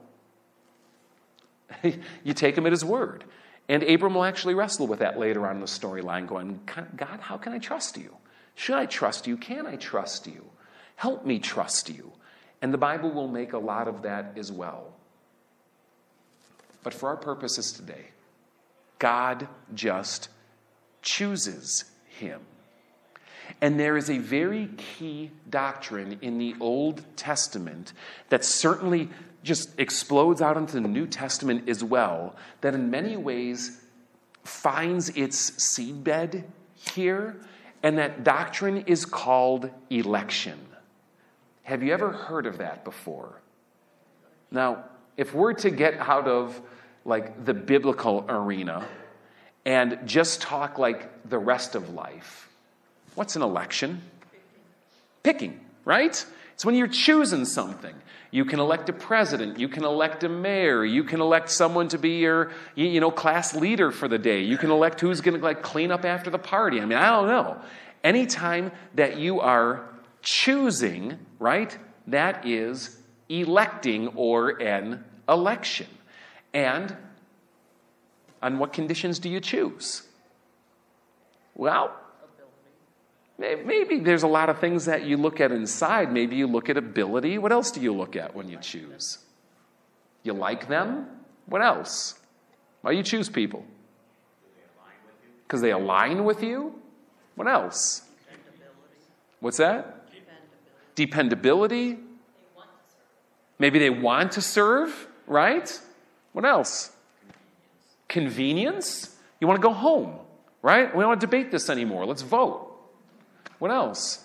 you 1.83 2.35
take 2.35 2.57
him 2.57 2.67
at 2.67 2.73
his 2.73 2.85
word. 2.85 3.25
And 3.69 3.83
Abram 3.83 4.15
will 4.15 4.25
actually 4.25 4.55
wrestle 4.55 4.87
with 4.87 5.01
that 5.01 5.19
later 5.19 5.47
on 5.47 5.57
in 5.57 5.61
the 5.61 5.67
storyline, 5.67 6.27
going, 6.27 6.61
God, 6.97 7.21
how 7.21 7.39
can 7.39 7.53
I 7.53 7.59
trust 7.59 7.97
you? 7.97 8.17
Should 8.55 8.77
I 8.77 8.87
trust 8.87 9.27
you? 9.27 9.37
Can 9.37 9.67
I 9.67 9.77
trust 9.77 10.27
you? 10.27 10.45
Help 10.97 11.25
me 11.25 11.39
trust 11.39 11.89
you. 11.89 12.13
And 12.61 12.73
the 12.73 12.79
Bible 12.79 13.11
will 13.11 13.29
make 13.29 13.53
a 13.53 13.59
lot 13.59 13.89
of 13.89 14.03
that 14.03 14.35
as 14.37 14.53
well. 14.53 14.93
But 16.83 16.95
for 16.95 17.09
our 17.09 17.17
purposes 17.17 17.73
today, 17.73 18.07
God 18.99 19.49
just 19.75 20.29
chooses 21.01 21.85
him. 22.07 22.41
And 23.61 23.79
there 23.79 23.97
is 23.97 24.09
a 24.09 24.19
very 24.19 24.69
key 24.77 25.31
doctrine 25.51 26.19
in 26.23 26.39
the 26.39 26.55
Old 26.61 27.05
Testament 27.17 27.93
that 28.29 28.45
certainly 28.45 29.09
just 29.43 29.79
explodes 29.79 30.41
out 30.41 30.57
into 30.57 30.75
the 30.75 30.81
New 30.81 31.07
Testament 31.07 31.69
as 31.69 31.83
well, 31.83 32.37
that 32.61 32.75
in 32.75 32.91
many 32.91 33.17
ways 33.17 33.81
finds 34.45 35.09
its 35.11 35.51
seedbed 35.53 36.45
here, 36.75 37.37
and 37.83 37.99
that 37.99 38.25
doctrine 38.25 38.85
is 38.87 39.05
called 39.05 39.71
election. 39.91 40.59
Have 41.63 41.83
you 41.83 41.93
ever 41.93 42.13
heard 42.13 42.47
of 42.47 42.59
that 42.59 42.85
before? 42.85 43.41
Now, 44.51 44.85
if 45.17 45.35
we're 45.35 45.55
to 45.55 45.71
get 45.71 45.95
out 45.99 46.27
of 46.29 46.61
like 47.05 47.45
the 47.45 47.55
biblical 47.55 48.25
arena 48.29 48.87
and 49.65 49.99
just 50.05 50.41
talk 50.41 50.79
like 50.79 51.29
the 51.29 51.39
rest 51.39 51.75
of 51.75 51.91
life, 51.95 52.49
What's 53.15 53.37
an 53.37 53.43
election? 53.43 54.03
Picking, 55.23 55.61
right? 55.85 56.25
It's 56.63 56.65
when 56.65 56.77
you're 56.77 56.87
choosing 56.87 57.45
something. 57.45 57.93
You 58.31 58.45
can 58.45 58.61
elect 58.61 58.89
a 58.89 58.93
president. 58.93 59.59
You 59.59 59.67
can 59.67 59.83
elect 59.83 60.23
a 60.23 60.29
mayor. 60.29 60.85
You 60.85 61.03
can 61.03 61.21
elect 61.21 61.51
someone 61.51 61.89
to 61.89 61.99
be 61.99 62.21
your, 62.21 62.53
you 62.77 63.01
know, 63.01 63.11
class 63.11 63.53
leader 63.53 63.91
for 63.91 64.07
the 64.07 64.17
day. 64.17 64.43
You 64.43 64.57
can 64.57 64.71
elect 64.71 65.01
who's 65.01 65.21
going 65.21 65.37
to 65.37 65.45
like 65.45 65.65
clean 65.65 65.91
up 65.91 66.05
after 66.05 66.31
the 66.31 66.39
party. 66.39 66.81
I 66.81 66.85
mean, 66.85 66.99
I 66.99 67.11
don't 67.11 67.27
know. 67.27 67.61
Anytime 68.05 68.71
that 68.95 69.17
you 69.17 69.41
are 69.41 69.89
choosing, 70.23 71.19
right, 71.41 71.77
that 72.07 72.47
is 72.47 72.97
electing 73.29 74.07
or 74.15 74.63
an 74.63 75.03
election. 75.29 75.89
And 76.55 76.97
on 78.41 78.61
what 78.61 78.73
conditions 78.73 79.19
do 79.19 79.29
you 79.29 79.41
choose? 79.41 80.03
Well, 81.57 81.93
Eh, 83.41 83.57
maybe 83.65 83.99
there's 83.99 84.23
a 84.23 84.29
lot 84.29 84.49
of 84.49 84.59
things 84.59 84.85
that 84.85 85.05
you 85.05 85.17
look 85.17 85.41
at 85.41 85.53
inside. 85.53 86.13
Maybe 86.13 86.37
you 86.37 86.47
look 86.47 86.69
at 86.69 86.77
ability. 86.77 87.39
What 87.39 87.53
else 87.53 87.71
do 87.71 87.81
you 87.81 87.93
look 87.93 88.17
at 88.17 88.35
when 88.35 88.49
you 88.49 88.59
choose? 88.59 89.19
You 90.23 90.33
like 90.33 90.69
them? 90.69 91.07
What 91.47 91.63
else? 91.63 92.19
Why 92.83 92.93
you 92.93 93.03
choose 93.03 93.29
people? 93.29 93.65
Because 95.45 95.61
they 95.61 95.71
align 95.71 96.25
with 96.25 96.43
you? 96.43 96.75
What 97.35 97.49
else? 97.49 98.03
What's 99.41 99.57
that? 99.57 100.07
Dependability. 100.95 101.99
Maybe 103.59 103.79
they 103.79 103.91
want 103.91 104.33
to 104.33 104.41
serve, 104.41 105.09
right? 105.27 105.81
What 106.33 106.45
else? 106.45 106.91
Convenience. 108.09 109.17
You 109.41 109.47
want 109.47 109.61
to 109.61 109.67
go 109.67 109.73
home, 109.75 110.19
right? 110.63 110.95
We 110.95 111.01
don't 111.01 111.09
want 111.09 111.21
to 111.21 111.27
debate 111.27 111.51
this 111.51 111.69
anymore. 111.71 112.07
Let's 112.07 112.23
vote. 112.23 112.72
What 113.63 113.71
else? 113.71 114.25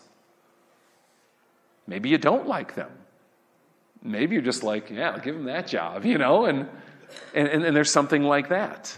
Maybe 1.85 2.09
you 2.09 2.17
don't 2.17 2.47
like 2.47 2.73
them. 2.73 2.89
Maybe 4.01 4.33
you're 4.33 4.41
just 4.41 4.63
like, 4.63 4.89
yeah, 4.89 5.11
I'll 5.11 5.19
give 5.19 5.35
them 5.35 5.45
that 5.45 5.67
job, 5.67 6.05
you 6.05 6.17
know, 6.17 6.45
and, 6.45 6.67
and, 7.35 7.47
and 7.47 7.77
there's 7.77 7.91
something 7.91 8.23
like 8.23 8.49
that. 8.49 8.97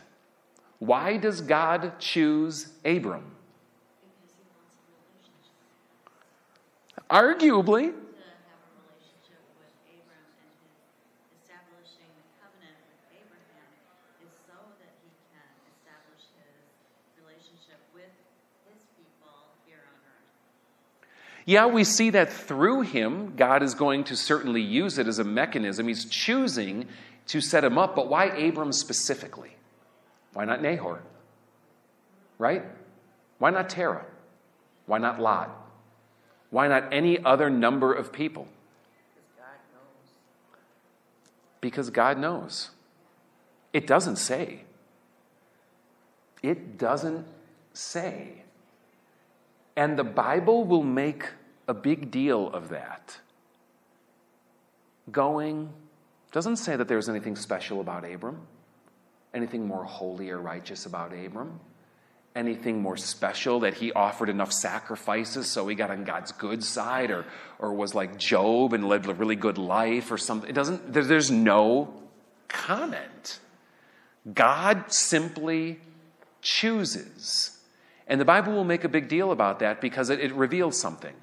Why 0.77 1.17
does 1.17 1.41
God 1.41 1.99
choose 1.99 2.69
Abram? 2.85 3.25
Arguably, 7.11 7.93
Yeah, 21.49 21.65
we 21.65 21.83
see 21.83 22.11
that 22.11 22.31
through 22.31 22.81
him, 22.81 23.33
God 23.35 23.63
is 23.63 23.73
going 23.73 24.03
to 24.03 24.15
certainly 24.15 24.61
use 24.61 24.99
it 24.99 25.07
as 25.07 25.17
a 25.17 25.23
mechanism. 25.23 25.87
He's 25.87 26.05
choosing 26.05 26.85
to 27.25 27.41
set 27.41 27.63
him 27.63 27.75
up, 27.75 27.95
but 27.95 28.07
why 28.07 28.25
Abram 28.25 28.71
specifically? 28.71 29.55
Why 30.33 30.45
not 30.45 30.61
Nahor? 30.61 31.01
Right? 32.37 32.63
Why 33.39 33.49
not 33.49 33.67
Terah? 33.67 34.05
Why 34.85 34.99
not 34.99 35.19
Lot? 35.19 35.49
Why 36.51 36.67
not 36.67 36.93
any 36.93 37.17
other 37.25 37.49
number 37.49 37.95
of 37.95 38.13
people? 38.13 38.47
Because 41.61 41.89
God 41.89 42.19
knows. 42.19 42.69
It 43.73 43.87
doesn't 43.87 44.17
say. 44.17 44.65
It 46.43 46.77
doesn't 46.77 47.25
say. 47.73 48.43
And 49.75 49.97
the 49.97 50.03
Bible 50.03 50.63
will 50.63 50.83
make 50.83 51.25
a 51.69 51.73
big 51.73 52.09
deal 52.09 52.49
of 52.49 52.69
that. 52.69 53.17
Going 55.11 55.71
doesn't 56.31 56.57
say 56.57 56.75
that 56.75 56.87
there's 56.87 57.07
anything 57.07 57.35
special 57.35 57.79
about 57.79 58.03
Abram, 58.09 58.41
anything 59.35 59.67
more 59.67 59.83
holy 59.83 60.31
or 60.31 60.39
righteous 60.39 60.87
about 60.87 61.13
Abram, 61.13 61.59
anything 62.35 62.81
more 62.81 62.97
special 62.97 63.59
that 63.59 63.75
he 63.75 63.91
offered 63.93 64.29
enough 64.29 64.51
sacrifices 64.51 65.47
so 65.47 65.67
he 65.67 65.75
got 65.75 65.91
on 65.91 66.03
God's 66.03 66.31
good 66.31 66.63
side 66.63 67.11
or, 67.11 67.25
or 67.59 67.73
was 67.73 67.93
like 67.93 68.17
Job 68.17 68.73
and 68.73 68.87
lived 68.87 69.07
a 69.07 69.13
really 69.13 69.35
good 69.35 69.59
life 69.59 70.11
or 70.11 70.17
something. 70.17 70.49
It 70.49 70.53
doesn't, 70.53 70.91
there's 70.91 71.29
no 71.29 71.93
comment. 72.47 73.39
God 74.33 74.91
simply 74.91 75.79
chooses. 76.41 77.59
And 78.07 78.19
the 78.19 78.25
Bible 78.25 78.53
will 78.53 78.63
make 78.63 78.83
a 78.83 78.89
big 78.89 79.07
deal 79.07 79.31
about 79.31 79.59
that 79.59 79.81
because 79.81 80.09
it, 80.09 80.19
it 80.19 80.33
reveals 80.33 80.79
something. 80.79 81.13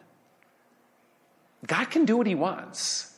God 1.66 1.90
can 1.90 2.04
do 2.04 2.16
what 2.16 2.26
He 2.26 2.34
wants. 2.34 3.12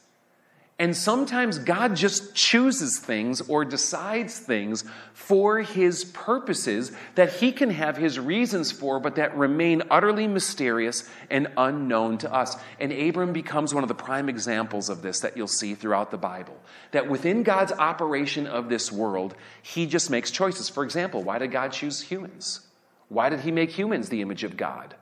And 0.81 0.97
sometimes 0.97 1.59
God 1.59 1.97
just 1.97 2.37
chooses 2.37 3.01
things 3.01 3.41
or 3.41 3.65
decides 3.65 4.39
things 4.39 4.85
for 5.13 5.59
His 5.59 6.05
purposes 6.05 6.93
that 7.17 7.33
He 7.33 7.51
can 7.51 7.71
have 7.71 7.97
His 7.97 8.17
reasons 8.17 8.71
for, 8.71 9.01
but 9.01 9.17
that 9.17 9.37
remain 9.37 9.83
utterly 9.91 10.29
mysterious 10.29 11.09
and 11.31 11.49
unknown 11.57 12.19
to 12.19 12.33
us. 12.33 12.57
And 12.79 12.93
Abram 12.93 13.33
becomes 13.33 13.75
one 13.75 13.83
of 13.83 13.89
the 13.89 13.95
prime 13.95 14.29
examples 14.29 14.89
of 14.89 15.03
this 15.03 15.19
that 15.21 15.37
you'll 15.37 15.49
see 15.49 15.75
throughout 15.75 16.13
the 16.13 16.17
Bible. 16.17 16.57
That 16.93 17.09
within 17.09 17.43
God's 17.43 17.73
operation 17.73 18.47
of 18.47 18.69
this 18.69 18.93
world, 18.93 19.35
He 19.61 19.85
just 19.85 20.11
makes 20.11 20.31
choices. 20.31 20.69
For 20.69 20.85
example, 20.85 21.25
why 21.25 21.39
did 21.39 21.51
God 21.51 21.73
choose 21.73 22.03
humans? 22.03 22.61
Why 23.09 23.31
did 23.31 23.41
He 23.41 23.51
make 23.51 23.71
humans 23.71 24.11
the 24.11 24.23
image 24.23 24.45
of 24.45 24.57
God? 24.57 24.95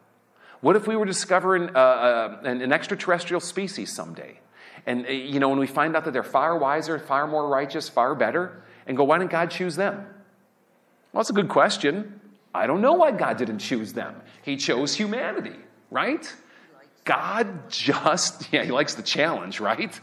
What 0.61 0.77
if 0.77 0.87
we 0.87 0.97
were 0.97 1.05
discovering 1.05 1.71
uh, 1.75 1.79
uh, 1.79 2.41
an, 2.45 2.73
extraterrestrial 2.73 3.41
species 3.41 3.93
someday? 3.93 4.41
And, 4.87 5.07
uh, 5.07 5.11
you 5.11 5.41
know, 5.41 5.49
when 5.49 5.59
we 5.59 5.67
find 5.67 5.97
out 5.97 6.05
that 6.05 6.13
they're 6.13 6.23
far 6.23 6.57
wiser, 6.57 6.99
far 6.99 7.27
more 7.27 7.49
righteous, 7.49 7.89
far 7.89 8.15
better, 8.15 8.63
and 8.87 8.97
go, 8.97 9.05
why 9.05 9.19
didn't 9.19 9.31
God 9.31 9.51
choose 9.51 9.77
them? 9.77 9.97
Well, 11.13 11.23
that's 11.23 11.31
a 11.31 11.35
good 11.35 11.49
question. 11.49 12.21
I 12.55 12.67
don't 12.67 12.81
know 12.81 12.95
why 12.95 13.11
God 13.11 13.37
didn't 13.37 13.59
choose 13.59 13.93
them. 13.93 14.15
He 14.43 14.57
chose 14.57 14.95
humanity, 14.95 15.57
right? 15.91 16.33
God 17.05 17.71
just, 17.71 18.49
yeah, 18.53 18.65
he 18.65 18.71
likes 18.71 18.95
the 18.95 19.03
challenge, 19.03 19.61
right? 19.61 19.99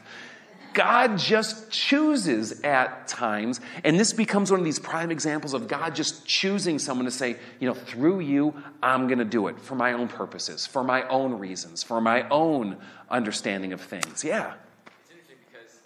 God 0.73 1.17
just 1.17 1.69
chooses 1.71 2.61
at 2.61 3.07
times. 3.07 3.61
And 3.83 3.99
this 3.99 4.13
becomes 4.13 4.51
one 4.51 4.59
of 4.59 4.65
these 4.65 4.79
prime 4.79 5.11
examples 5.11 5.53
of 5.53 5.67
God 5.67 5.95
just 5.95 6.25
choosing 6.25 6.79
someone 6.79 7.05
to 7.05 7.11
say, 7.11 7.37
you 7.59 7.67
know, 7.67 7.73
through 7.73 8.21
you, 8.21 8.53
I'm 8.81 9.07
going 9.07 9.19
to 9.19 9.25
do 9.25 9.47
it 9.47 9.59
for 9.59 9.75
my 9.75 9.93
own 9.93 10.07
purposes, 10.07 10.65
for 10.65 10.83
my 10.83 11.07
own 11.07 11.39
reasons, 11.39 11.83
for 11.83 12.01
my 12.01 12.27
own 12.29 12.77
understanding 13.09 13.73
of 13.73 13.81
things. 13.81 14.23
Yeah. 14.23 14.53
It's 14.85 15.11
interesting 15.11 15.37
because 15.51 15.79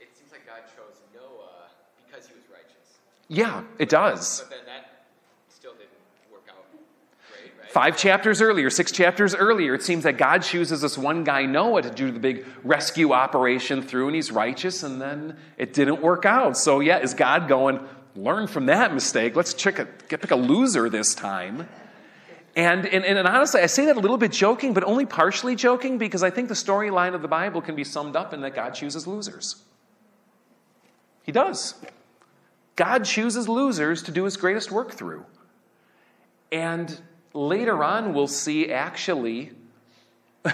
it 0.00 0.08
seems 0.16 0.32
like 0.32 0.46
God 0.46 0.62
chose 0.76 0.96
Noah 1.14 1.68
because 2.06 2.26
he 2.26 2.34
was 2.34 2.44
righteous. 2.50 2.98
Yeah, 3.28 3.62
it 3.78 3.88
does. 3.88 4.40
But 4.40 4.50
then 4.50 4.66
that 4.66 4.89
Five 7.70 7.96
chapters 7.96 8.42
earlier, 8.42 8.68
six 8.68 8.90
chapters 8.90 9.32
earlier, 9.32 9.74
it 9.74 9.82
seems 9.84 10.02
that 10.02 10.16
God 10.18 10.42
chooses 10.42 10.80
this 10.80 10.98
one 10.98 11.22
guy, 11.22 11.46
Noah, 11.46 11.82
to 11.82 11.90
do 11.90 12.10
the 12.10 12.18
big 12.18 12.44
rescue 12.64 13.12
operation 13.12 13.80
through, 13.80 14.08
and 14.08 14.16
he's 14.16 14.32
righteous, 14.32 14.82
and 14.82 15.00
then 15.00 15.36
it 15.56 15.72
didn't 15.72 16.02
work 16.02 16.24
out. 16.24 16.56
So, 16.56 16.80
yeah, 16.80 16.98
is 16.98 17.14
God 17.14 17.46
going, 17.46 17.78
learn 18.16 18.48
from 18.48 18.66
that 18.66 18.92
mistake? 18.92 19.36
Let's 19.36 19.54
pick 19.54 19.78
a, 19.78 19.84
pick 19.84 20.32
a 20.32 20.36
loser 20.36 20.90
this 20.90 21.14
time. 21.14 21.68
And, 22.56 22.86
and, 22.86 23.04
and 23.04 23.28
honestly, 23.28 23.60
I 23.60 23.66
say 23.66 23.84
that 23.84 23.96
a 23.96 24.00
little 24.00 24.18
bit 24.18 24.32
joking, 24.32 24.74
but 24.74 24.82
only 24.82 25.06
partially 25.06 25.54
joking, 25.54 25.96
because 25.96 26.24
I 26.24 26.30
think 26.30 26.48
the 26.48 26.54
storyline 26.54 27.14
of 27.14 27.22
the 27.22 27.28
Bible 27.28 27.62
can 27.62 27.76
be 27.76 27.84
summed 27.84 28.16
up 28.16 28.34
in 28.34 28.40
that 28.40 28.56
God 28.56 28.70
chooses 28.70 29.06
losers. 29.06 29.62
He 31.22 31.30
does. 31.30 31.74
God 32.74 33.04
chooses 33.04 33.48
losers 33.48 34.02
to 34.02 34.10
do 34.10 34.24
his 34.24 34.36
greatest 34.36 34.72
work 34.72 34.90
through. 34.90 35.24
And 36.50 37.00
later 37.32 37.82
on, 37.82 38.14
we'll 38.14 38.26
see 38.26 38.72
actually 38.72 39.52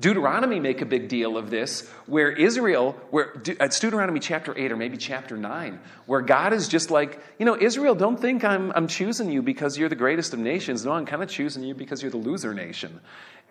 Deuteronomy 0.00 0.60
make 0.60 0.80
a 0.80 0.86
big 0.86 1.08
deal 1.08 1.36
of 1.36 1.50
this, 1.50 1.86
where 2.06 2.30
Israel, 2.30 2.92
where 3.10 3.34
it's 3.44 3.78
Deuteronomy 3.78 4.18
chapter 4.18 4.56
8 4.56 4.72
or 4.72 4.76
maybe 4.76 4.96
chapter 4.96 5.36
9, 5.36 5.78
where 6.06 6.22
God 6.22 6.54
is 6.54 6.68
just 6.68 6.90
like, 6.90 7.22
you 7.38 7.44
know, 7.44 7.56
Israel, 7.60 7.94
don't 7.94 8.18
think 8.18 8.42
I'm, 8.42 8.72
I'm 8.74 8.88
choosing 8.88 9.30
you 9.30 9.42
because 9.42 9.76
you're 9.76 9.90
the 9.90 9.96
greatest 9.96 10.32
of 10.32 10.38
nations. 10.38 10.86
No, 10.86 10.92
I'm 10.92 11.04
kind 11.04 11.22
of 11.22 11.28
choosing 11.28 11.62
you 11.62 11.74
because 11.74 12.00
you're 12.00 12.10
the 12.10 12.16
loser 12.16 12.54
nation. 12.54 13.00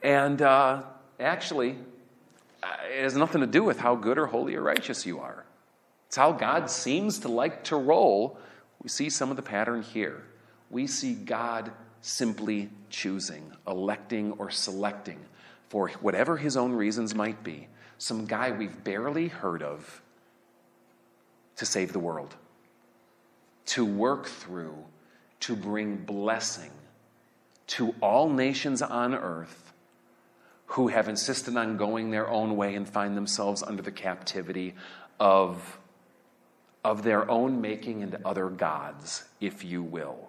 And 0.01 0.41
uh, 0.41 0.83
actually, 1.19 1.77
uh, 2.63 2.67
it 2.97 3.03
has 3.03 3.15
nothing 3.15 3.41
to 3.41 3.47
do 3.47 3.63
with 3.63 3.79
how 3.79 3.95
good 3.95 4.17
or 4.17 4.25
holy 4.25 4.55
or 4.55 4.61
righteous 4.61 5.05
you 5.05 5.19
are. 5.19 5.45
It's 6.07 6.17
how 6.17 6.31
God 6.31 6.71
seems 6.71 7.19
to 7.19 7.27
like 7.27 7.65
to 7.65 7.75
roll. 7.75 8.39
We 8.81 8.89
see 8.89 9.11
some 9.11 9.29
of 9.29 9.35
the 9.35 9.43
pattern 9.43 9.83
here. 9.83 10.23
We 10.71 10.87
see 10.87 11.13
God 11.13 11.71
simply 12.01 12.69
choosing, 12.89 13.51
electing, 13.67 14.33
or 14.33 14.49
selecting 14.49 15.19
for 15.69 15.89
whatever 16.01 16.37
his 16.37 16.57
own 16.57 16.71
reasons 16.73 17.13
might 17.13 17.43
be, 17.43 17.67
some 17.97 18.25
guy 18.25 18.51
we've 18.51 18.83
barely 18.83 19.27
heard 19.27 19.61
of 19.61 20.01
to 21.57 21.65
save 21.65 21.93
the 21.93 21.99
world, 21.99 22.35
to 23.65 23.85
work 23.85 24.25
through, 24.25 24.75
to 25.41 25.55
bring 25.55 25.97
blessing 25.97 26.71
to 27.67 27.93
all 28.01 28.29
nations 28.29 28.81
on 28.81 29.13
earth 29.13 29.73
who 30.65 30.87
have 30.87 31.09
insisted 31.09 31.57
on 31.57 31.77
going 31.77 32.11
their 32.11 32.29
own 32.29 32.55
way 32.55 32.75
and 32.75 32.87
find 32.87 33.17
themselves 33.17 33.61
under 33.63 33.81
the 33.81 33.91
captivity 33.91 34.75
of, 35.19 35.79
of 36.83 37.03
their 37.03 37.29
own 37.29 37.59
making 37.59 38.03
and 38.03 38.17
other 38.23 38.49
gods, 38.49 39.23
if 39.41 39.63
you 39.63 39.83
will. 39.83 40.28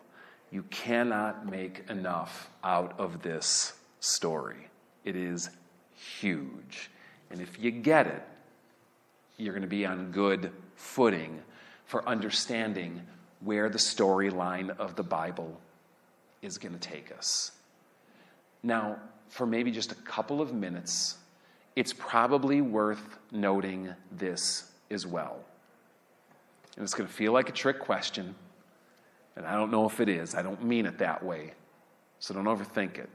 You 0.50 0.64
cannot 0.64 1.48
make 1.48 1.84
enough 1.88 2.50
out 2.64 2.98
of 2.98 3.22
this 3.22 3.74
story. 4.00 4.68
It 5.04 5.16
is 5.16 5.50
huge. 5.94 6.90
And 7.30 7.40
if 7.40 7.58
you 7.58 7.70
get 7.70 8.06
it, 8.06 8.22
you're 9.36 9.54
going 9.54 9.62
to 9.62 9.68
be 9.68 9.86
on 9.86 10.10
good 10.10 10.52
footing 10.74 11.40
for 11.86 12.06
understanding 12.08 13.00
where 13.40 13.68
the 13.68 13.78
storyline 13.78 14.76
of 14.78 14.96
the 14.96 15.02
Bible 15.02 15.60
is 16.42 16.58
going 16.58 16.72
to 16.72 16.80
take 16.80 17.12
us. 17.16 17.52
Now, 18.62 18.98
for 19.28 19.46
maybe 19.46 19.70
just 19.70 19.92
a 19.92 19.96
couple 19.96 20.40
of 20.40 20.52
minutes, 20.52 21.16
it's 21.76 21.92
probably 21.92 22.60
worth 22.60 23.18
noting 23.30 23.94
this 24.10 24.70
as 24.90 25.06
well. 25.06 25.38
And 26.76 26.82
it's 26.82 26.94
going 26.94 27.08
to 27.08 27.14
feel 27.14 27.32
like 27.32 27.48
a 27.48 27.52
trick 27.52 27.78
question, 27.78 28.34
and 29.36 29.46
I 29.46 29.54
don't 29.54 29.70
know 29.70 29.86
if 29.86 30.00
it 30.00 30.08
is. 30.08 30.34
I 30.34 30.42
don't 30.42 30.62
mean 30.64 30.86
it 30.86 30.98
that 30.98 31.22
way, 31.22 31.52
so 32.18 32.34
don't 32.34 32.44
overthink 32.44 32.98
it. 32.98 33.08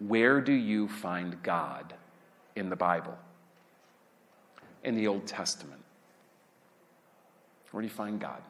Where 0.00 0.40
do 0.40 0.52
you 0.52 0.88
find 0.88 1.40
God 1.42 1.94
in 2.56 2.68
the 2.68 2.76
Bible? 2.76 3.16
In 4.82 4.96
the 4.96 5.06
Old 5.06 5.26
Testament. 5.26 5.80
Where 7.70 7.80
do 7.80 7.86
you 7.86 7.94
find 7.94 8.20
God? 8.20 8.42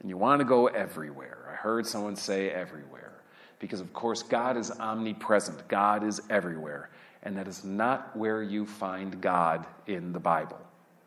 And 0.00 0.08
you 0.08 0.16
want 0.16 0.40
to 0.40 0.44
go 0.44 0.66
everywhere. 0.66 1.48
I 1.50 1.56
heard 1.56 1.86
someone 1.86 2.16
say 2.16 2.50
everywhere. 2.50 3.12
Because, 3.58 3.80
of 3.80 3.92
course, 3.92 4.22
God 4.22 4.56
is 4.56 4.70
omnipresent, 4.70 5.66
God 5.68 6.04
is 6.04 6.20
everywhere. 6.28 6.90
And 7.22 7.36
that 7.38 7.48
is 7.48 7.64
not 7.64 8.14
where 8.14 8.42
you 8.42 8.66
find 8.66 9.20
God 9.20 9.66
in 9.86 10.12
the 10.12 10.20
Bible. 10.20 10.60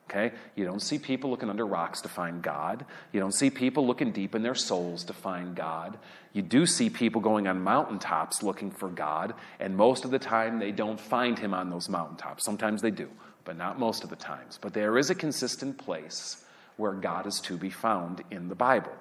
Okay? 0.10 0.32
You 0.56 0.64
don't 0.64 0.82
see 0.82 0.98
people 0.98 1.30
looking 1.30 1.50
under 1.50 1.66
rocks 1.66 2.02
to 2.02 2.10
find 2.10 2.42
God. 2.42 2.86
You 3.12 3.20
don't 3.20 3.34
see 3.34 3.50
people 3.50 3.86
looking 3.86 4.12
deep 4.12 4.36
in 4.36 4.42
their 4.42 4.56
souls 4.56 5.04
to 5.06 5.14
find 5.14 5.56
God. 5.56 5.98
You 6.32 6.42
do 6.42 6.66
see 6.66 6.90
people 6.90 7.20
going 7.20 7.48
on 7.48 7.62
mountaintops 7.62 8.42
looking 8.42 8.72
for 8.72 8.90
God, 8.90 9.34
and 9.60 9.76
most 9.76 10.06
of 10.06 10.12
the 10.12 10.20
time 10.20 10.60
they 10.60 10.72
don't 10.72 11.00
find 11.00 11.38
Him 11.38 11.54
on 11.54 11.70
those 11.70 11.90
mountaintops. 11.90 12.46
Sometimes 12.46 12.82
they 12.82 12.92
do, 12.92 13.10
but 13.44 13.58
not 13.58 13.80
most 13.80 14.04
of 14.04 14.10
the 14.10 14.16
times. 14.16 14.58
But 14.62 14.74
there 14.74 14.98
is 14.98 15.10
a 15.10 15.16
consistent 15.16 15.78
place 15.78 16.46
where 16.78 16.94
God 16.94 17.28
is 17.28 17.42
to 17.42 17.58
be 17.58 17.70
found 17.70 18.24
in 18.32 18.48
the 18.48 18.56
Bible. 18.56 18.94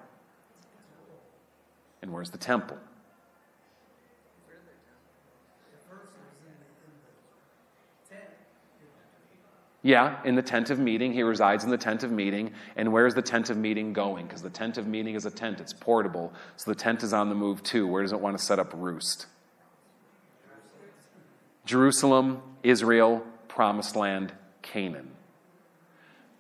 And 2.03 2.13
where's 2.13 2.31
the 2.31 2.39
temple? 2.39 2.79
Yeah, 9.87 10.17
in 10.25 10.35
the 10.35 10.43
tent 10.43 10.71
of 10.71 10.81
meeting. 10.81 11.13
He 11.13 11.23
resides 11.23 11.63
in 11.63 11.71
the 11.71 11.79
tent 11.79 12.03
of 12.03 12.11
meeting. 12.11 12.51
And 12.75 12.93
where's 12.93 13.15
the 13.15 13.23
tent 13.23 13.51
of 13.51 13.57
meeting 13.57 13.93
going? 13.93 14.27
Because 14.27 14.43
the 14.43 14.51
tent 14.51 14.79
of 14.79 14.89
meeting 14.89 15.15
is 15.15 15.27
a 15.27 15.31
tent, 15.31 15.61
it's 15.61 15.73
portable. 15.73 16.33
So 16.57 16.73
the 16.73 16.75
tent 16.75 17.05
is 17.05 17.13
on 17.13 17.29
the 17.29 17.37
move 17.37 17.63
too. 17.63 17.87
Where 17.87 18.03
does 18.03 18.11
it 18.13 18.19
want 18.19 18.37
to 18.37 18.45
set 18.45 18.59
up 18.59 18.73
roost? 18.75 19.27
Jerusalem, 21.65 22.43
Israel, 22.65 23.25
Promised 23.47 23.95
Land, 23.95 24.33
Canaan. 24.61 25.13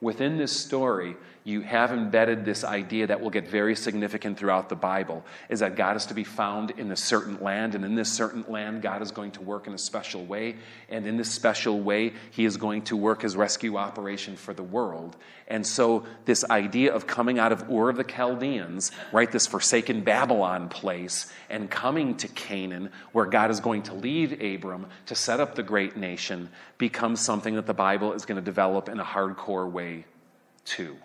Within 0.00 0.38
this 0.38 0.58
story, 0.58 1.14
you 1.46 1.60
have 1.60 1.92
embedded 1.92 2.44
this 2.44 2.64
idea 2.64 3.06
that 3.06 3.20
will 3.20 3.30
get 3.30 3.46
very 3.46 3.76
significant 3.76 4.36
throughout 4.36 4.68
the 4.68 4.74
Bible 4.74 5.24
is 5.48 5.60
that 5.60 5.76
God 5.76 5.96
is 5.96 6.06
to 6.06 6.14
be 6.14 6.24
found 6.24 6.72
in 6.72 6.90
a 6.90 6.96
certain 6.96 7.38
land, 7.40 7.76
and 7.76 7.84
in 7.84 7.94
this 7.94 8.12
certain 8.12 8.44
land, 8.48 8.82
God 8.82 9.00
is 9.00 9.12
going 9.12 9.30
to 9.30 9.42
work 9.42 9.68
in 9.68 9.72
a 9.72 9.78
special 9.78 10.24
way. 10.24 10.56
And 10.88 11.06
in 11.06 11.16
this 11.16 11.30
special 11.30 11.80
way, 11.80 12.14
He 12.32 12.44
is 12.44 12.56
going 12.56 12.82
to 12.82 12.96
work 12.96 13.22
His 13.22 13.36
rescue 13.36 13.76
operation 13.76 14.34
for 14.34 14.54
the 14.54 14.64
world. 14.64 15.16
And 15.46 15.64
so, 15.64 16.04
this 16.24 16.44
idea 16.50 16.92
of 16.92 17.06
coming 17.06 17.38
out 17.38 17.52
of 17.52 17.70
Ur 17.70 17.90
of 17.90 17.96
the 17.96 18.02
Chaldeans, 18.02 18.90
right, 19.12 19.30
this 19.30 19.46
forsaken 19.46 20.00
Babylon 20.00 20.68
place, 20.68 21.32
and 21.48 21.70
coming 21.70 22.16
to 22.16 22.26
Canaan, 22.26 22.90
where 23.12 23.26
God 23.26 23.52
is 23.52 23.60
going 23.60 23.84
to 23.84 23.94
lead 23.94 24.42
Abram 24.42 24.88
to 25.06 25.14
set 25.14 25.38
up 25.38 25.54
the 25.54 25.62
great 25.62 25.96
nation, 25.96 26.50
becomes 26.76 27.20
something 27.20 27.54
that 27.54 27.66
the 27.66 27.72
Bible 27.72 28.14
is 28.14 28.24
going 28.24 28.34
to 28.34 28.44
develop 28.44 28.88
in 28.88 28.98
a 28.98 29.04
hardcore 29.04 29.70
way, 29.70 30.06
too. 30.64 30.96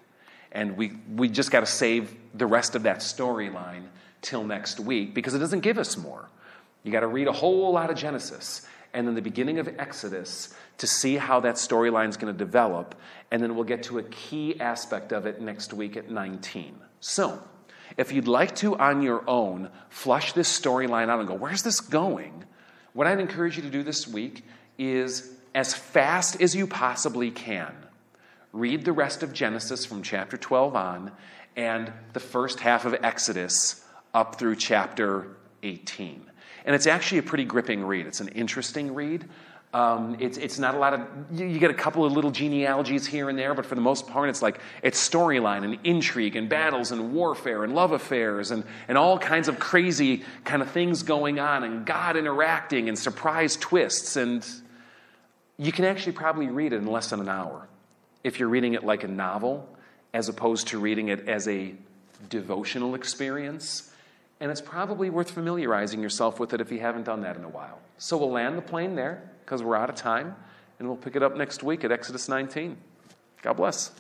And 0.52 0.76
we, 0.76 0.94
we 1.16 1.30
just 1.30 1.52
got 1.52 1.62
to 1.62 1.66
save 1.66 2.16
the 2.34 2.46
rest 2.46 2.76
of 2.76 2.84
that 2.84 3.00
storyline 3.00 3.84
till 4.22 4.44
next 4.44 4.80
week 4.80 5.14
because 5.14 5.34
it 5.34 5.40
doesn't 5.40 5.62
give 5.62 5.78
us 5.78 5.98
more. 5.98 6.30
You 6.84 6.92
got 6.92 7.02
to 7.02 7.08
read 7.08 7.28
a 7.28 7.32
whole 7.32 7.72
lot 7.72 7.90
of 7.90 7.98
Genesis 7.98 8.66
and 8.94 9.08
then 9.08 9.16
the 9.16 9.22
beginning 9.22 9.60
of 9.60 9.68
Exodus 9.80 10.54
to 10.78 10.88
see 10.88 11.16
how 11.16 11.40
that 11.42 11.56
storyline 11.56 12.10
is 12.10 12.18
going 12.18 12.34
to 12.34 12.38
develop. 12.38 12.96
And 13.32 13.42
then 13.42 13.56
we'll 13.56 13.64
get 13.64 13.84
to 13.84 14.00
a 14.00 14.04
key 14.04 14.60
aspect 14.60 15.14
of 15.14 15.26
it 15.26 15.42
next 15.42 15.74
week 15.74 15.96
at 15.96 16.10
19. 16.10 16.76
So, 17.00 17.42
if 17.98 18.12
you'd 18.12 18.28
like 18.28 18.56
to, 18.58 18.78
on 18.78 19.02
your 19.02 19.24
own, 19.30 19.70
flush 19.90 20.34
this 20.34 20.60
storyline 20.60 21.10
out 21.10 21.20
and 21.20 21.28
go, 21.28 21.34
where's 21.34 21.64
this 21.64 21.82
going? 21.82 22.46
What 22.94 23.08
I'd 23.08 23.20
encourage 23.20 23.58
you 23.58 23.64
to 23.64 23.70
do 23.70 23.84
this 23.84 24.08
week 24.08 24.46
is, 24.78 25.34
as 25.54 25.74
fast 25.74 26.42
as 26.42 26.56
you 26.56 26.68
possibly 26.68 27.32
can, 27.32 27.74
read 28.54 28.84
the 28.84 28.92
rest 28.92 29.24
of 29.24 29.34
Genesis 29.34 29.86
from 29.86 30.04
chapter 30.04 30.38
12 30.38 30.76
on 30.76 31.12
and 31.56 31.92
the 32.14 32.20
first 32.20 32.60
half 32.60 32.86
of 32.86 32.94
Exodus 33.04 33.84
up 34.14 34.36
through 34.36 34.56
chapter 34.56 35.28
18. 35.64 36.26
And 36.66 36.76
it's 36.76 36.88
actually 36.88 37.20
a 37.20 37.24
pretty 37.24 37.46
gripping 37.46 37.84
read. 37.84 38.08
It's 38.08 38.20
an 38.20 38.30
interesting 38.30 38.94
read. 38.94 39.28
Um, 39.74 40.18
it's, 40.20 40.38
it's 40.38 40.60
not 40.60 40.76
a 40.76 40.78
lot 40.78 40.94
of, 40.94 41.02
you, 41.32 41.46
you, 41.46 41.58
get 41.58 41.72
a 41.72 41.76
couple 41.76 42.04
of 42.04 42.12
little 42.12 42.32
genealogies 42.32 43.08
here 43.08 43.30
and 43.30 43.40
there, 43.40 43.54
but 43.54 43.66
for 43.66 43.76
the 43.76 43.82
most 43.82 44.06
part, 44.06 44.28
it's 44.30 44.42
like, 44.42 44.60
it's 44.84 45.10
storyline 45.10 45.64
and 45.64 45.80
intrigue 45.86 46.36
and 46.36 46.50
battles 46.50 46.92
and 46.92 47.14
warfare 47.14 47.64
and 47.64 47.74
love 47.74 47.94
affairs 47.94 48.52
and, 48.52 48.66
and 48.90 48.98
all 48.98 49.18
kinds 49.18 49.48
of 49.48 49.60
crazy 49.60 50.24
kind 50.44 50.62
of 50.62 50.70
things 50.72 51.04
going 51.04 51.40
on 51.40 51.64
and 51.64 51.86
God 51.86 52.18
interacting 52.18 52.90
and 52.90 53.00
surprise 53.00 53.56
twists. 53.56 54.18
And 54.18 54.46
you 55.58 55.72
can 55.72 55.86
actually 55.86 56.14
probably 56.14 56.48
read 56.48 56.74
it 56.74 56.78
in 56.78 56.88
less 56.88 57.12
than 57.12 57.22
an 57.22 57.30
hour 57.30 57.70
if 58.24 58.40
you're 58.40 58.50
reading 58.50 58.74
it 58.74 58.84
like 58.84 59.04
a 59.04 59.08
novel 59.08 59.68
as 60.14 60.30
opposed 60.30 60.68
to 60.68 60.80
reading 60.80 61.08
it 61.08 61.28
as 61.28 61.48
a 61.48 61.74
devotional 62.30 62.96
experience. 62.96 63.92
And 64.40 64.52
it's 64.52 64.62
probably 64.62 65.10
worth 65.10 65.32
familiarizing 65.32 66.02
yourself 66.02 66.40
with 66.40 66.54
it 66.54 66.62
if 66.62 66.72
you 66.72 66.80
haven't 66.80 67.04
done 67.04 67.22
that 67.22 67.36
in 67.38 67.44
a 67.44 67.50
while. 67.50 67.80
So 67.98 68.18
we'll 68.18 68.32
land 68.32 68.58
the 68.58 68.62
plane 68.62 68.96
there 68.96 69.32
because 69.46 69.64
we're 69.64 69.76
out 69.76 69.90
of 69.90 69.96
time, 69.96 70.36
and 70.80 70.88
we'll 70.88 70.98
pick 70.98 71.16
it 71.16 71.24
up 71.24 71.36
next 71.36 71.64
week 71.64 71.84
at 71.84 71.92
Exodus 71.92 72.28
19. 72.28 72.78
God 73.42 73.54
bless. 73.54 73.92